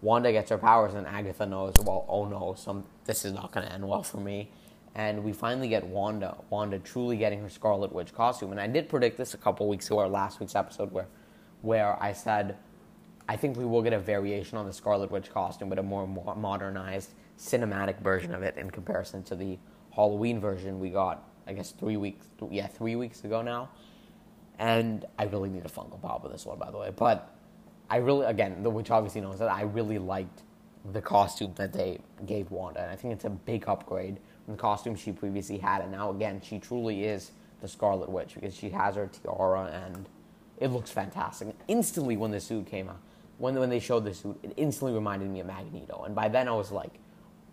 Wanda 0.04 0.30
gets 0.30 0.50
her 0.50 0.58
powers, 0.58 0.94
and 0.94 1.06
Agatha 1.06 1.46
knows, 1.46 1.72
well, 1.82 2.04
oh 2.08 2.26
no, 2.26 2.54
some 2.56 2.84
this 3.06 3.24
is 3.24 3.32
not 3.32 3.52
going 3.52 3.66
to 3.66 3.72
end 3.72 3.88
well 3.88 4.02
for 4.02 4.18
me. 4.18 4.50
And 4.94 5.24
we 5.24 5.32
finally 5.32 5.68
get 5.68 5.84
Wanda, 5.84 6.36
Wanda 6.50 6.78
truly 6.78 7.16
getting 7.16 7.40
her 7.40 7.48
Scarlet 7.48 7.92
Witch 7.92 8.14
costume. 8.14 8.52
And 8.52 8.60
I 8.60 8.68
did 8.68 8.88
predict 8.88 9.16
this 9.16 9.34
a 9.34 9.38
couple 9.38 9.68
weeks 9.68 9.86
ago, 9.86 9.96
or 9.96 10.08
last 10.08 10.38
week's 10.38 10.54
episode, 10.54 10.92
where 10.92 11.08
where 11.62 12.00
I 12.02 12.12
said 12.12 12.56
I 13.28 13.36
think 13.36 13.56
we 13.56 13.64
will 13.64 13.82
get 13.82 13.92
a 13.92 13.98
variation 13.98 14.58
on 14.58 14.66
the 14.66 14.72
Scarlet 14.72 15.10
Witch 15.10 15.30
costume, 15.30 15.68
but 15.68 15.78
a 15.78 15.82
more 15.82 16.06
modernized 16.06 17.10
cinematic 17.38 18.00
version 18.00 18.34
of 18.34 18.42
it 18.42 18.56
in 18.58 18.70
comparison 18.70 19.22
to 19.24 19.34
the 19.34 19.58
Halloween 19.90 20.40
version 20.40 20.78
we 20.78 20.90
got, 20.90 21.26
I 21.46 21.54
guess, 21.54 21.72
three 21.72 21.96
weeks, 21.96 22.26
yeah, 22.50 22.66
three 22.66 22.96
weeks 22.96 23.24
ago 23.24 23.40
now. 23.40 23.70
And 24.58 25.06
I 25.18 25.24
really 25.24 25.48
need 25.48 25.64
a 25.64 25.68
Funko 25.68 26.00
Pop 26.00 26.22
with 26.22 26.32
this 26.32 26.44
one, 26.44 26.58
by 26.58 26.70
the 26.70 26.76
way. 26.76 26.92
But 26.94 27.33
I 27.90 27.96
really, 27.96 28.26
again, 28.26 28.62
the 28.62 28.70
which 28.70 28.90
obviously 28.90 29.20
knows 29.20 29.38
that 29.38 29.50
I 29.50 29.62
really 29.62 29.98
liked 29.98 30.42
the 30.92 31.00
costume 31.00 31.52
that 31.56 31.72
they 31.72 31.98
gave 32.26 32.50
Wanda. 32.50 32.80
And 32.82 32.90
I 32.90 32.96
think 32.96 33.14
it's 33.14 33.24
a 33.24 33.30
big 33.30 33.64
upgrade 33.68 34.18
from 34.44 34.56
the 34.56 34.60
costume 34.60 34.96
she 34.96 35.12
previously 35.12 35.58
had. 35.58 35.82
And 35.82 35.92
now, 35.92 36.10
again, 36.10 36.40
she 36.42 36.58
truly 36.58 37.04
is 37.04 37.32
the 37.60 37.68
Scarlet 37.68 38.10
Witch 38.10 38.34
because 38.34 38.54
she 38.54 38.68
has 38.70 38.96
her 38.96 39.06
tiara 39.06 39.70
and 39.86 40.06
it 40.58 40.68
looks 40.68 40.90
fantastic. 40.90 41.48
Instantly, 41.68 42.16
when 42.16 42.30
the 42.30 42.40
suit 42.40 42.66
came 42.66 42.88
out, 42.88 43.00
when 43.38 43.54
when 43.56 43.70
they 43.70 43.80
showed 43.80 44.04
the 44.04 44.14
suit, 44.14 44.38
it 44.42 44.52
instantly 44.56 44.92
reminded 44.92 45.28
me 45.30 45.40
of 45.40 45.46
Magneto. 45.46 46.04
And 46.04 46.14
by 46.14 46.28
then 46.28 46.48
I 46.48 46.52
was 46.52 46.70
like, 46.70 46.92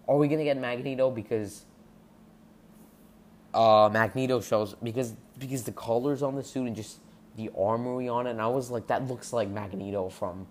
are 0.08 0.18
we 0.18 0.28
gonna 0.28 0.44
get 0.44 0.58
Magneto 0.58 1.10
because 1.10 1.66
uh, 3.54 3.90
Magneto 3.92 4.42
shows 4.42 4.76
because 4.84 5.14
because 5.40 5.64
the 5.64 5.72
colors 5.72 6.22
on 6.22 6.36
the 6.36 6.44
suit 6.44 6.68
and 6.68 6.76
just 6.76 7.00
the 7.36 7.50
armory 7.58 8.08
on 8.10 8.28
it, 8.28 8.32
and 8.32 8.42
I 8.42 8.48
was 8.48 8.70
like, 8.72 8.88
that 8.88 9.08
looks 9.08 9.34
like 9.34 9.50
Magneto 9.50 10.10
from 10.10 10.48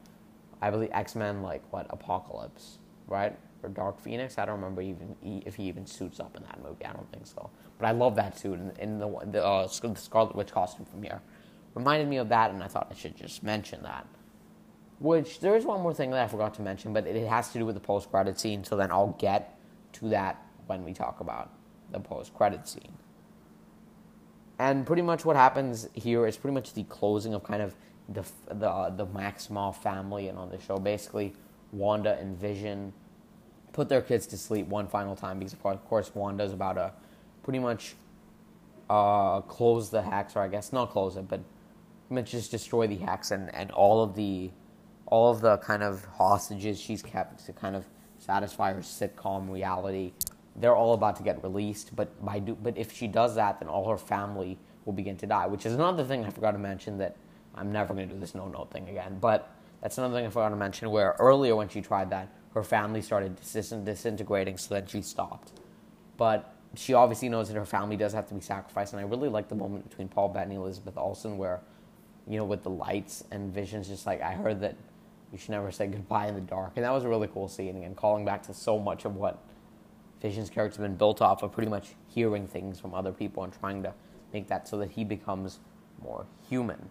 I 0.62 0.70
believe 0.70 0.90
X 0.92 1.14
Men, 1.14 1.42
like 1.42 1.62
what 1.72 1.86
Apocalypse, 1.90 2.78
right? 3.06 3.36
Or 3.62 3.68
Dark 3.68 4.00
Phoenix. 4.00 4.38
I 4.38 4.44
don't 4.44 4.56
remember 4.56 4.82
even 4.82 5.16
if 5.22 5.54
he 5.54 5.64
even 5.64 5.86
suits 5.86 6.20
up 6.20 6.36
in 6.36 6.42
that 6.44 6.62
movie. 6.62 6.84
I 6.84 6.92
don't 6.92 7.10
think 7.12 7.26
so. 7.26 7.50
But 7.78 7.86
I 7.86 7.92
love 7.92 8.14
that 8.16 8.38
suit 8.38 8.58
and, 8.58 9.00
the 9.00 9.08
the, 9.30 9.44
uh, 9.44 9.66
the 9.66 9.94
Scarlet 9.94 10.34
Witch 10.36 10.52
costume 10.52 10.84
from 10.84 11.02
here 11.02 11.20
reminded 11.74 12.08
me 12.08 12.16
of 12.16 12.28
that, 12.28 12.50
and 12.50 12.62
I 12.62 12.68
thought 12.68 12.88
I 12.90 12.94
should 12.94 13.16
just 13.16 13.42
mention 13.42 13.82
that. 13.82 14.06
Which 14.98 15.40
there 15.40 15.56
is 15.56 15.64
one 15.64 15.80
more 15.80 15.94
thing 15.94 16.10
that 16.10 16.22
I 16.22 16.28
forgot 16.28 16.54
to 16.54 16.62
mention, 16.62 16.92
but 16.92 17.06
it 17.06 17.26
has 17.26 17.50
to 17.52 17.58
do 17.58 17.64
with 17.64 17.74
the 17.74 17.80
post 17.80 18.10
credit 18.10 18.38
scene. 18.38 18.64
So 18.64 18.76
then 18.76 18.90
I'll 18.90 19.16
get 19.18 19.58
to 19.94 20.08
that 20.10 20.42
when 20.66 20.84
we 20.84 20.92
talk 20.92 21.20
about 21.20 21.50
the 21.90 22.00
post 22.00 22.34
credit 22.34 22.68
scene. 22.68 22.92
And 24.60 24.86
pretty 24.86 25.00
much 25.00 25.24
what 25.24 25.36
happens 25.36 25.88
here 25.94 26.26
is 26.26 26.36
pretty 26.36 26.52
much 26.52 26.74
the 26.74 26.82
closing 26.84 27.32
of 27.32 27.42
kind 27.42 27.62
of 27.62 27.74
the 28.10 28.26
the 28.46 28.68
uh, 28.68 28.90
the 28.90 29.06
Maximoff 29.06 29.76
family 29.76 30.28
and 30.28 30.36
on 30.36 30.50
the 30.50 30.60
show. 30.60 30.78
Basically, 30.78 31.32
Wanda 31.72 32.18
and 32.20 32.36
Vision 32.36 32.92
put 33.72 33.88
their 33.88 34.02
kids 34.02 34.26
to 34.26 34.36
sleep 34.36 34.66
one 34.66 34.86
final 34.86 35.16
time 35.16 35.38
because 35.38 35.54
of 35.54 35.88
course 35.88 36.14
Wanda's 36.14 36.52
about 36.52 36.74
to 36.74 36.92
pretty 37.42 37.58
much 37.58 37.94
uh, 38.90 39.40
close 39.40 39.88
the 39.88 40.02
hex, 40.02 40.36
or 40.36 40.40
I 40.40 40.48
guess 40.48 40.74
not 40.74 40.90
close 40.90 41.16
it, 41.16 41.26
but 41.26 41.40
just 42.26 42.50
destroy 42.50 42.86
the 42.86 42.96
hex 42.96 43.30
and, 43.30 43.54
and 43.54 43.70
all 43.70 44.02
of 44.02 44.14
the 44.14 44.50
all 45.06 45.30
of 45.30 45.40
the 45.40 45.56
kind 45.56 45.82
of 45.82 46.04
hostages 46.04 46.78
she's 46.78 47.02
kept 47.02 47.46
to 47.46 47.54
kind 47.54 47.74
of 47.74 47.86
satisfy 48.18 48.74
her 48.74 48.80
sitcom 48.80 49.50
reality. 49.50 50.12
They're 50.56 50.74
all 50.74 50.94
about 50.94 51.16
to 51.16 51.22
get 51.22 51.42
released, 51.42 51.94
but 51.94 52.24
by 52.24 52.38
do, 52.40 52.56
but 52.60 52.76
if 52.76 52.92
she 52.92 53.06
does 53.06 53.34
that, 53.36 53.60
then 53.60 53.68
all 53.68 53.88
her 53.88 53.96
family 53.96 54.58
will 54.84 54.92
begin 54.92 55.16
to 55.18 55.26
die. 55.26 55.46
Which 55.46 55.64
is 55.64 55.74
another 55.74 56.04
thing 56.04 56.24
I 56.24 56.30
forgot 56.30 56.52
to 56.52 56.58
mention 56.58 56.98
that 56.98 57.16
I'm 57.54 57.72
never 57.72 57.94
going 57.94 58.08
to 58.08 58.14
do 58.14 58.20
this 58.20 58.34
no 58.34 58.48
note 58.48 58.70
thing 58.70 58.88
again. 58.88 59.18
But 59.20 59.52
that's 59.80 59.98
another 59.98 60.14
thing 60.14 60.26
I 60.26 60.30
forgot 60.30 60.50
to 60.50 60.56
mention. 60.56 60.90
Where 60.90 61.16
earlier 61.18 61.56
when 61.56 61.68
she 61.68 61.80
tried 61.80 62.10
that, 62.10 62.28
her 62.54 62.62
family 62.62 63.00
started 63.00 63.36
disintegrating, 63.36 64.58
so 64.58 64.74
then 64.74 64.86
she 64.86 65.02
stopped. 65.02 65.52
But 66.16 66.54
she 66.74 66.94
obviously 66.94 67.28
knows 67.28 67.48
that 67.48 67.56
her 67.56 67.64
family 67.64 67.96
does 67.96 68.12
have 68.12 68.26
to 68.28 68.34
be 68.34 68.40
sacrificed, 68.40 68.92
and 68.92 69.00
I 69.00 69.04
really 69.04 69.28
like 69.28 69.48
the 69.48 69.54
moment 69.54 69.88
between 69.88 70.08
Paul 70.08 70.28
Bettany 70.28 70.56
and 70.56 70.64
Elizabeth 70.64 70.96
Olsen 70.96 71.38
where, 71.38 71.60
you 72.28 72.38
know, 72.38 72.44
with 72.44 72.62
the 72.62 72.70
lights 72.70 73.24
and 73.30 73.52
visions, 73.52 73.88
just 73.88 74.06
like 74.06 74.20
I 74.20 74.32
heard 74.32 74.60
that 74.60 74.76
you 75.32 75.38
should 75.38 75.50
never 75.50 75.70
say 75.70 75.86
goodbye 75.86 76.26
in 76.26 76.34
the 76.34 76.40
dark. 76.40 76.72
And 76.76 76.84
that 76.84 76.92
was 76.92 77.04
a 77.04 77.08
really 77.08 77.28
cool 77.28 77.48
scene. 77.48 77.82
And 77.82 77.96
calling 77.96 78.24
back 78.24 78.42
to 78.44 78.54
so 78.54 78.78
much 78.78 79.04
of 79.04 79.16
what 79.16 79.42
Vision's 80.20 80.50
character 80.50 80.82
has 80.82 80.88
been 80.88 80.96
built 80.96 81.22
off 81.22 81.42
of 81.42 81.52
pretty 81.52 81.70
much 81.70 81.94
hearing 82.08 82.46
things 82.46 82.78
from 82.78 82.94
other 82.94 83.12
people 83.12 83.42
and 83.42 83.52
trying 83.52 83.82
to 83.82 83.94
make 84.32 84.48
that 84.48 84.68
so 84.68 84.78
that 84.78 84.90
he 84.90 85.04
becomes 85.04 85.60
more 86.02 86.26
human. 86.48 86.88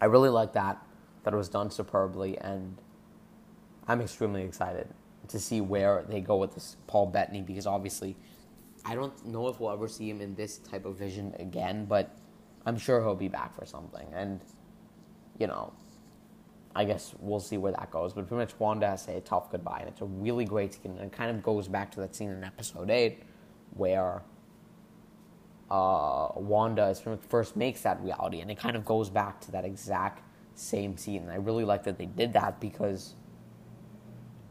I 0.00 0.06
really 0.06 0.28
like 0.28 0.52
that, 0.54 0.84
that 1.24 1.34
it 1.34 1.36
was 1.36 1.48
done 1.48 1.70
superbly, 1.70 2.38
and 2.38 2.78
I'm 3.86 4.00
extremely 4.00 4.42
excited 4.42 4.88
to 5.28 5.38
see 5.38 5.60
where 5.60 6.04
they 6.08 6.20
go 6.20 6.36
with 6.36 6.54
this 6.54 6.76
Paul 6.86 7.06
Bettany 7.06 7.42
because 7.42 7.66
obviously 7.66 8.16
I 8.84 8.94
don't 8.94 9.26
know 9.26 9.48
if 9.48 9.60
we'll 9.60 9.72
ever 9.72 9.88
see 9.88 10.08
him 10.08 10.20
in 10.20 10.34
this 10.34 10.58
type 10.58 10.86
of 10.86 10.96
vision 10.96 11.34
again, 11.38 11.84
but 11.84 12.16
I'm 12.64 12.78
sure 12.78 13.00
he'll 13.02 13.14
be 13.14 13.28
back 13.28 13.54
for 13.54 13.66
something. 13.66 14.06
And, 14.14 14.40
you 15.38 15.46
know, 15.46 15.72
I 16.74 16.84
guess 16.84 17.14
we'll 17.18 17.40
see 17.40 17.58
where 17.58 17.72
that 17.72 17.90
goes. 17.90 18.12
But 18.12 18.28
pretty 18.28 18.40
much 18.40 18.58
Wanda 18.58 18.88
has 18.88 19.08
a 19.08 19.20
tough 19.20 19.50
goodbye, 19.50 19.78
and 19.80 19.88
it's 19.88 20.00
a 20.00 20.06
really 20.06 20.44
great 20.44 20.74
scene. 20.74 20.92
And 20.92 21.00
it 21.00 21.12
kind 21.12 21.30
of 21.30 21.42
goes 21.42 21.68
back 21.68 21.90
to 21.92 22.00
that 22.00 22.14
scene 22.14 22.30
in 22.30 22.44
episode 22.44 22.90
8 22.90 23.22
where 23.74 24.22
uh, 25.70 26.28
Wanda 26.36 26.94
first 27.28 27.56
makes 27.56 27.82
that 27.82 28.00
reality, 28.02 28.40
and 28.40 28.50
it 28.50 28.58
kind 28.58 28.76
of 28.76 28.84
goes 28.84 29.10
back 29.10 29.40
to 29.42 29.52
that 29.52 29.64
exact 29.64 30.22
same 30.54 30.96
scene. 30.96 31.22
And 31.22 31.30
I 31.30 31.36
really 31.36 31.64
like 31.64 31.84
that 31.84 31.98
they 31.98 32.06
did 32.06 32.32
that 32.34 32.60
because 32.60 33.14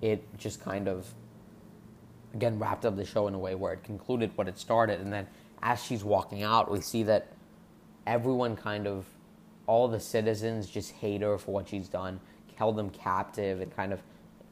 it 0.02 0.24
just 0.38 0.62
kind 0.62 0.88
of, 0.88 1.14
again, 2.34 2.60
wrapped 2.60 2.86
up 2.86 2.96
the 2.96 3.06
show 3.06 3.28
in 3.28 3.34
a 3.34 3.40
way 3.40 3.56
where 3.56 3.74
it 3.74 3.84
concluded 3.84 4.32
what 4.36 4.48
it 4.48 4.58
started. 4.58 5.00
And 5.02 5.12
then 5.12 5.28
as 5.62 5.84
she's 5.84 6.04
walking 6.04 6.44
out, 6.44 6.72
we 6.72 6.82
see 6.82 7.04
that 7.04 7.34
everyone 8.08 8.56
kind 8.56 8.88
of 8.88 9.06
all 9.70 9.88
the 9.88 10.00
citizens 10.00 10.70
just 10.70 10.92
hate 10.94 11.22
her 11.22 11.38
for 11.38 11.52
what 11.54 11.70
she's 11.70 11.88
done, 11.88 12.20
held 12.56 12.76
them 12.76 12.90
captive, 12.90 13.62
and 13.62 13.76
kind 13.76 13.94
of 13.94 14.02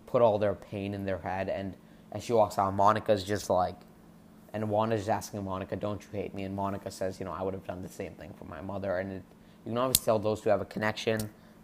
put 0.05 0.21
all 0.21 0.37
their 0.39 0.53
pain 0.53 0.93
in 0.93 1.05
their 1.05 1.17
head. 1.17 1.49
And 1.49 1.73
as 2.11 2.23
she 2.23 2.33
walks 2.33 2.59
out, 2.59 2.73
Monica's 2.75 3.23
just 3.23 3.49
like, 3.49 3.75
and 4.53 4.69
Wanda's 4.69 5.09
asking 5.09 5.43
Monica, 5.43 5.75
"Don't 5.75 6.01
you 6.03 6.09
hate 6.19 6.33
me?" 6.35 6.43
And 6.43 6.55
Monica 6.55 6.91
says, 6.91 7.19
"You 7.19 7.25
know, 7.25 7.33
I 7.33 7.41
would 7.43 7.53
have 7.55 7.65
done 7.65 7.81
the 7.81 7.89
same 7.89 8.13
thing 8.13 8.33
for 8.39 8.45
my 8.45 8.61
mother." 8.61 8.99
And 8.99 9.11
it, 9.11 9.23
you 9.65 9.71
can 9.71 9.77
obviously 9.79 10.05
tell 10.05 10.19
those 10.19 10.41
two 10.41 10.49
have 10.49 10.61
a 10.61 10.65
connection. 10.65 11.19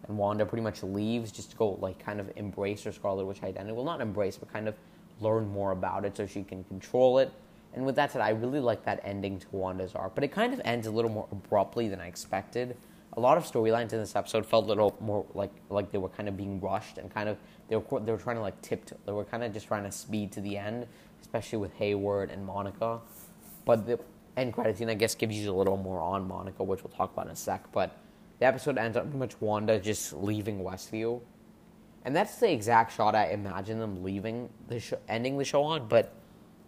And 0.08 0.18
Wanda 0.18 0.44
pretty 0.46 0.62
much 0.62 0.82
leaves 0.82 1.32
just 1.32 1.50
to 1.52 1.56
go 1.56 1.78
like 1.80 1.98
kind 2.04 2.20
of 2.20 2.30
embrace 2.36 2.82
her 2.84 2.92
Scarlet 2.92 3.24
Witch 3.24 3.42
identity. 3.42 3.72
Well, 3.74 3.84
not 3.86 4.00
embrace, 4.00 4.36
but 4.36 4.52
kind 4.52 4.68
of 4.68 4.74
learn 5.20 5.48
more 5.48 5.72
about 5.72 6.04
it 6.04 6.16
so 6.16 6.26
she 6.26 6.42
can 6.42 6.64
control 6.64 7.18
it 7.18 7.32
And 7.74 7.86
with 7.86 7.96
that 7.96 8.12
said, 8.12 8.20
I 8.22 8.30
really 8.30 8.60
like 8.60 8.84
that 8.84 9.00
ending 9.04 9.38
to 9.40 9.46
Wanda's 9.52 9.94
arc, 9.94 10.14
but 10.14 10.24
it 10.24 10.32
kind 10.32 10.52
of 10.54 10.60
ends 10.64 10.86
a 10.86 10.90
little 10.90 11.10
more 11.10 11.28
abruptly 11.32 11.88
than 11.88 12.00
I 12.00 12.06
expected. 12.06 12.76
A 13.16 13.20
lot 13.20 13.38
of 13.38 13.44
storylines 13.44 13.92
in 13.92 14.00
this 14.00 14.16
episode 14.16 14.44
felt 14.44 14.64
a 14.64 14.68
little 14.68 14.96
more 15.00 15.24
like 15.34 15.52
like 15.70 15.92
they 15.92 15.98
were 15.98 16.08
kind 16.08 16.28
of 16.28 16.36
being 16.36 16.60
rushed 16.60 16.98
and 16.98 17.12
kind 17.12 17.28
of 17.28 17.38
they 17.68 17.76
were 17.76 18.00
they 18.00 18.10
were 18.10 18.18
trying 18.18 18.36
to 18.36 18.42
like 18.42 18.60
tip 18.60 18.90
they 19.06 19.12
were 19.12 19.24
kind 19.24 19.44
of 19.44 19.52
just 19.52 19.66
trying 19.66 19.84
to 19.84 19.92
speed 19.92 20.32
to 20.32 20.40
the 20.40 20.58
end, 20.58 20.86
especially 21.20 21.58
with 21.58 21.72
Hayward 21.74 22.30
and 22.30 22.44
Monica. 22.44 23.00
But 23.64 23.86
the 23.86 24.00
end 24.36 24.52
credit 24.52 24.76
scene, 24.78 24.90
I 24.90 24.94
guess, 24.94 25.14
gives 25.14 25.36
you 25.36 25.50
a 25.50 25.56
little 25.56 25.76
more 25.76 26.00
on 26.00 26.26
Monica, 26.26 26.64
which 26.64 26.82
we'll 26.82 26.92
talk 26.92 27.12
about 27.12 27.26
in 27.26 27.32
a 27.32 27.36
sec. 27.36 27.70
But 27.72 27.96
the 28.40 28.46
episode 28.46 28.78
ends 28.78 28.96
up 28.96 29.04
pretty 29.04 29.18
much 29.18 29.40
Wanda 29.40 29.78
just 29.78 30.12
leaving 30.12 30.60
Westview, 30.60 31.20
and 32.04 32.14
that's 32.14 32.36
the 32.36 32.50
exact 32.50 32.94
shot 32.94 33.14
I 33.14 33.28
imagine 33.28 33.78
them 33.78 34.02
leaving 34.02 34.50
the 34.68 34.80
show, 34.80 34.98
ending 35.08 35.38
the 35.38 35.44
show 35.44 35.62
on. 35.62 35.88
But 35.88 36.12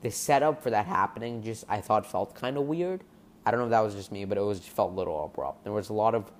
the 0.03 0.11
setup 0.11 0.63
for 0.63 0.71
that 0.71 0.87
happening 0.87 1.43
just 1.43 1.65
I 1.69 1.81
thought 1.81 2.07
felt 2.07 2.35
kind 2.35 2.57
of 2.57 2.65
weird. 2.65 3.03
I 3.47 3.53
don't 3.53 3.61
know 3.61 3.67
if 3.67 3.71
that 3.71 3.81
was 3.81 3.95
just 3.95 4.11
me, 4.11 4.25
but 4.25 4.37
it 4.37 4.43
was 4.43 4.59
felt 4.59 4.91
a 4.91 4.95
little 4.95 5.25
abrupt. 5.25 5.63
There 5.63 5.73
was 5.73 5.89
a 5.89 5.93
lot 5.93 6.17
of 6.17 6.31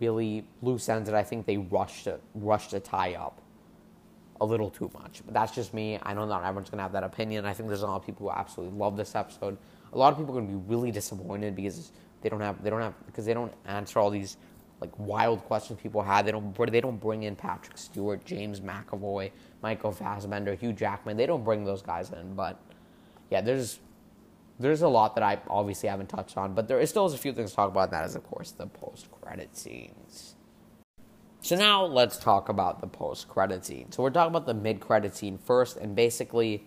really 0.00 0.46
loose 0.62 0.88
ends 0.88 1.10
that 1.10 1.16
I 1.16 1.22
think 1.22 1.44
they 1.44 1.58
rushed 1.58 2.04
to, 2.04 2.18
rushed 2.34 2.70
to 2.70 2.80
tie 2.80 3.14
up 3.14 3.42
a 4.40 4.46
little 4.46 4.70
too 4.70 4.90
much. 4.94 5.22
But 5.26 5.34
that's 5.34 5.54
just 5.54 5.74
me. 5.74 5.98
I 6.02 6.14
know 6.14 6.24
not 6.24 6.42
everyone's 6.44 6.70
gonna 6.70 6.82
have 6.82 6.92
that 6.92 7.04
opinion. 7.04 7.44
I 7.44 7.52
think 7.52 7.68
there's 7.68 7.82
a 7.82 7.86
lot 7.86 7.96
of 7.96 8.06
people 8.06 8.28
who 8.28 8.34
absolutely 8.34 8.78
love 8.78 8.96
this 8.96 9.14
episode. 9.14 9.58
A 9.92 9.98
lot 9.98 10.12
of 10.12 10.18
people 10.18 10.36
are 10.36 10.40
gonna 10.40 10.52
be 10.52 10.72
really 10.72 10.90
disappointed 10.90 11.54
because 11.54 11.92
they 12.22 12.30
don't 12.30 12.40
have 12.40 12.62
they 12.62 12.70
don't 12.70 12.80
have 12.80 12.94
because 13.06 13.26
they 13.26 13.34
don't 13.34 13.52
answer 13.66 13.98
all 13.98 14.10
these 14.10 14.38
like 14.80 14.96
wild 14.98 15.44
questions 15.44 15.80
people 15.82 16.02
had. 16.02 16.24
They 16.24 16.32
don't 16.32 16.54
they 16.70 16.80
don't 16.80 16.98
bring 16.98 17.24
in 17.24 17.36
Patrick 17.36 17.76
Stewart, 17.76 18.24
James 18.24 18.60
McAvoy, 18.60 19.32
Michael 19.62 19.92
Fassbender, 19.92 20.54
Hugh 20.54 20.72
Jackman. 20.72 21.16
They 21.16 21.26
don't 21.26 21.44
bring 21.44 21.64
those 21.64 21.82
guys 21.82 22.10
in. 22.12 22.34
But 22.34 22.58
yeah, 23.30 23.40
there's 23.40 23.80
there's 24.58 24.82
a 24.82 24.88
lot 24.88 25.14
that 25.14 25.22
I 25.22 25.38
obviously 25.48 25.88
haven't 25.88 26.08
touched 26.08 26.36
on, 26.36 26.54
but 26.54 26.68
there 26.68 26.80
is 26.80 26.90
still 26.90 27.06
a 27.06 27.16
few 27.16 27.32
things 27.32 27.50
to 27.50 27.56
talk 27.56 27.70
about. 27.70 27.84
And 27.84 27.92
that 27.92 28.04
is, 28.04 28.16
of 28.16 28.24
course, 28.24 28.50
the 28.50 28.66
post 28.66 29.10
credit 29.10 29.56
scenes. 29.56 30.34
So 31.40 31.56
now 31.56 31.84
let's 31.84 32.18
talk 32.18 32.48
about 32.48 32.80
the 32.80 32.88
post 32.88 33.28
credit 33.28 33.64
scene. 33.64 33.92
So 33.92 34.02
we're 34.02 34.10
talking 34.10 34.34
about 34.34 34.46
the 34.46 34.54
mid 34.54 34.80
credit 34.80 35.16
scene 35.16 35.38
first, 35.38 35.76
and 35.76 35.94
basically, 35.94 36.64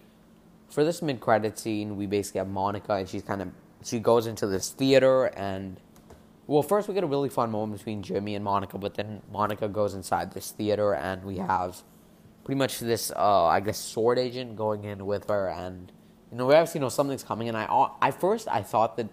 for 0.70 0.84
this 0.84 1.02
mid 1.02 1.20
credit 1.20 1.60
scene, 1.60 1.98
we 1.98 2.06
basically 2.06 2.40
have 2.40 2.48
Monica, 2.48 2.94
and 2.94 3.10
she's 3.10 3.24
kind 3.24 3.42
of 3.42 3.50
she 3.84 4.00
goes 4.00 4.28
into 4.28 4.48
this 4.48 4.70
theater, 4.70 5.26
and 5.26 5.80
well, 6.48 6.64
first 6.64 6.88
we 6.88 6.94
get 6.94 7.04
a 7.04 7.08
really 7.08 7.30
fun 7.30 7.52
moment 7.52 7.80
between 7.80 8.02
Jimmy 8.02 8.36
and 8.36 8.46
Monica, 8.46 8.78
but 8.78 8.96
then 8.96 9.22
Monica 9.32 9.68
goes 9.68 9.94
inside 9.94 10.34
this 10.34 10.52
theater, 10.52 10.94
and 10.94 11.24
we 11.26 11.38
have 11.38 11.84
pretty 12.46 12.58
much 12.58 12.80
this, 12.80 13.12
uh, 13.16 13.46
I 13.46 13.60
guess, 13.60 13.78
sword 13.78 14.18
agent 14.18 14.56
going 14.56 14.84
in 14.84 15.06
with 15.06 15.30
her, 15.30 15.50
and 15.50 15.92
you 16.32 16.38
know 16.38 16.46
we 16.46 16.56
obviously 16.56 16.82
know 16.82 16.90
something's 16.90 17.24
coming, 17.24 17.48
and 17.48 17.58
I, 17.58 17.90
I 18.02 18.12
first 18.12 18.48
I 18.48 18.62
thought 18.62 18.98
that 18.98 19.08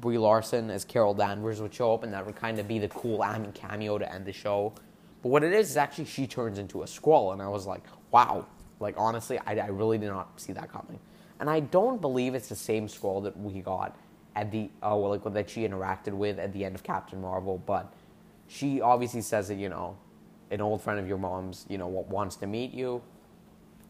Brie 0.00 0.18
Larson 0.18 0.70
as 0.70 0.84
Carol 0.84 1.14
Danvers 1.14 1.60
would 1.60 1.74
show 1.74 1.94
up, 1.94 2.02
and 2.02 2.12
that 2.12 2.26
would 2.26 2.36
kind 2.36 2.58
of 2.58 2.66
be 2.66 2.78
the 2.78 2.88
cool 2.88 3.24
cameo 3.54 3.98
to 3.98 4.12
end 4.12 4.26
the 4.26 4.32
show 4.32 4.72
but 5.22 5.30
what 5.30 5.42
it 5.42 5.52
is 5.52 5.70
is 5.70 5.76
actually 5.76 6.04
she 6.04 6.26
turns 6.26 6.58
into 6.58 6.82
a 6.82 6.86
Skrull, 6.86 7.32
and 7.32 7.42
I 7.42 7.48
was 7.48 7.66
like, 7.66 7.82
wow. 8.10 8.46
Like 8.80 8.94
honestly, 8.96 9.38
I, 9.44 9.56
I 9.56 9.66
really 9.66 9.98
did 9.98 10.08
not 10.08 10.40
see 10.40 10.52
that 10.52 10.70
coming, 10.70 11.00
and 11.40 11.50
I 11.50 11.58
don't 11.58 12.00
believe 12.00 12.36
it's 12.36 12.48
the 12.48 12.54
same 12.54 12.86
Skrull 12.86 13.24
that 13.24 13.36
we 13.36 13.60
got 13.60 13.96
at 14.36 14.52
the 14.52 14.70
oh 14.84 14.98
well, 14.98 15.10
like 15.10 15.34
that 15.34 15.50
she 15.50 15.66
interacted 15.66 16.12
with 16.12 16.38
at 16.38 16.52
the 16.52 16.64
end 16.64 16.76
of 16.76 16.84
Captain 16.84 17.20
Marvel. 17.20 17.60
But 17.66 17.92
she 18.46 18.80
obviously 18.80 19.22
says 19.22 19.48
that 19.48 19.56
you 19.56 19.68
know, 19.68 19.96
an 20.52 20.60
old 20.60 20.80
friend 20.80 21.00
of 21.00 21.08
your 21.08 21.18
mom's 21.18 21.66
you 21.68 21.76
know 21.76 21.88
wants 21.88 22.36
to 22.36 22.46
meet 22.46 22.72
you, 22.72 23.02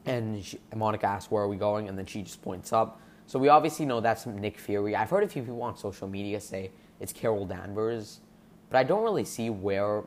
and 0.09 0.45
she, 0.45 0.59
Monica 0.75 1.07
asks 1.07 1.31
where 1.31 1.43
are 1.43 1.49
we 1.49 1.57
going, 1.57 1.89
and 1.89 1.99
then 1.99 2.07
she 2.07 2.23
just 2.23 2.43
points 2.43 2.73
up. 2.73 3.01
So 3.27 3.39
we 3.39 3.49
obviously 3.49 3.85
know 3.85 4.01
that's 4.01 4.27
Nick 4.27 4.59
Fury. 4.59 4.97
I've 4.97 5.11
heard 5.11 5.23
a 5.23 5.29
few 5.29 5.43
people 5.43 5.63
on 5.63 5.77
social 5.77 6.09
media 6.09 6.41
say 6.41 6.71
it's 6.99 7.13
Carol 7.13 7.45
Danvers, 7.47 8.21
but 8.71 8.79
I 8.79 8.85
don't 8.85 9.03
really 9.03 9.25
see 9.25 9.51
where 9.51 10.05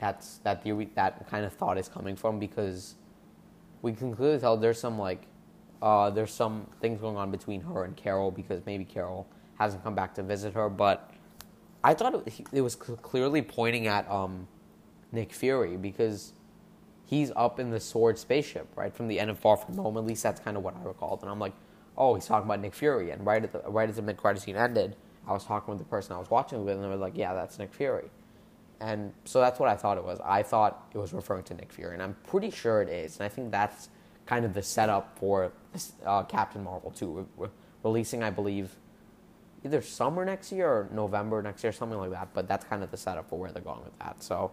that's 0.00 0.38
that 0.38 0.62
theory 0.62 0.88
that 0.94 1.28
kind 1.28 1.44
of 1.44 1.52
thought 1.52 1.76
is 1.78 1.88
coming 1.88 2.16
from 2.16 2.38
because 2.38 2.94
we 3.82 3.92
can 3.92 4.14
clearly 4.14 4.38
tell 4.38 4.56
there's 4.56 4.80
some 4.80 4.98
like 4.98 5.26
uh, 5.82 6.10
there's 6.10 6.32
some 6.32 6.66
things 6.80 7.00
going 7.00 7.16
on 7.16 7.30
between 7.30 7.60
her 7.62 7.84
and 7.84 7.96
Carol 7.96 8.30
because 8.30 8.64
maybe 8.66 8.84
Carol 8.84 9.26
hasn't 9.58 9.82
come 9.82 9.94
back 9.94 10.14
to 10.14 10.22
visit 10.22 10.54
her, 10.54 10.68
but 10.68 11.10
I 11.82 11.94
thought 11.94 12.26
it, 12.26 12.46
it 12.52 12.60
was 12.60 12.76
clearly 12.76 13.42
pointing 13.42 13.86
at 13.86 14.10
um, 14.10 14.46
Nick 15.12 15.32
Fury 15.32 15.76
because 15.76 16.34
he's 17.10 17.32
up 17.34 17.58
in 17.58 17.70
the 17.70 17.80
sword 17.80 18.16
spaceship 18.16 18.68
right 18.76 18.94
from 18.94 19.08
the 19.08 19.18
end 19.18 19.30
of 19.30 19.38
Far 19.38 19.56
From 19.56 19.76
Home. 19.76 19.96
At 19.96 20.06
least 20.06 20.22
that's 20.22 20.40
kind 20.40 20.56
of 20.56 20.62
what 20.62 20.76
I 20.76 20.86
recalled, 20.86 21.22
and 21.22 21.30
I'm 21.30 21.40
like, 21.40 21.54
oh, 21.98 22.14
he's 22.14 22.24
talking 22.24 22.46
about 22.46 22.60
Nick 22.60 22.72
Fury, 22.72 23.10
and 23.10 23.26
right 23.26 23.42
at 23.42 23.52
the 23.52 23.68
right 23.68 23.88
as 23.88 23.96
the 23.96 24.02
mid 24.02 24.16
credit 24.16 24.40
scene 24.40 24.54
ended, 24.54 24.94
I 25.26 25.32
was 25.32 25.44
talking 25.44 25.72
with 25.72 25.78
the 25.78 25.88
person 25.88 26.14
I 26.14 26.20
was 26.20 26.30
watching 26.30 26.64
with, 26.64 26.76
and 26.76 26.84
they 26.84 26.88
were 26.88 26.94
like, 26.94 27.16
yeah, 27.16 27.34
that's 27.34 27.58
Nick 27.58 27.74
Fury. 27.74 28.10
And 28.80 29.12
so 29.24 29.40
that's 29.40 29.58
what 29.58 29.68
I 29.68 29.74
thought 29.74 29.98
it 29.98 30.04
was. 30.04 30.20
I 30.24 30.42
thought 30.42 30.88
it 30.94 30.98
was 30.98 31.12
referring 31.12 31.42
to 31.44 31.54
Nick 31.54 31.72
Fury, 31.72 31.94
and 31.94 32.02
I'm 32.02 32.16
pretty 32.28 32.50
sure 32.50 32.80
it 32.80 32.88
is. 32.88 33.16
And 33.16 33.26
I 33.26 33.28
think 33.28 33.50
that's 33.50 33.90
kind 34.24 34.44
of 34.44 34.54
the 34.54 34.62
setup 34.62 35.18
for 35.18 35.52
uh, 36.06 36.22
Captain 36.22 36.62
Marvel 36.62 36.92
2, 36.92 37.26
re- 37.36 37.48
releasing, 37.82 38.22
I 38.22 38.30
believe, 38.30 38.76
either 39.64 39.82
summer 39.82 40.24
next 40.24 40.52
year 40.52 40.68
or 40.68 40.88
November 40.92 41.42
next 41.42 41.62
year, 41.62 41.72
something 41.72 41.98
like 41.98 42.12
that. 42.12 42.28
But 42.32 42.48
that's 42.48 42.64
kind 42.64 42.82
of 42.82 42.90
the 42.90 42.96
setup 42.96 43.28
for 43.28 43.38
where 43.38 43.52
they're 43.52 43.62
going 43.62 43.84
with 43.84 43.98
that. 43.98 44.22
So 44.22 44.52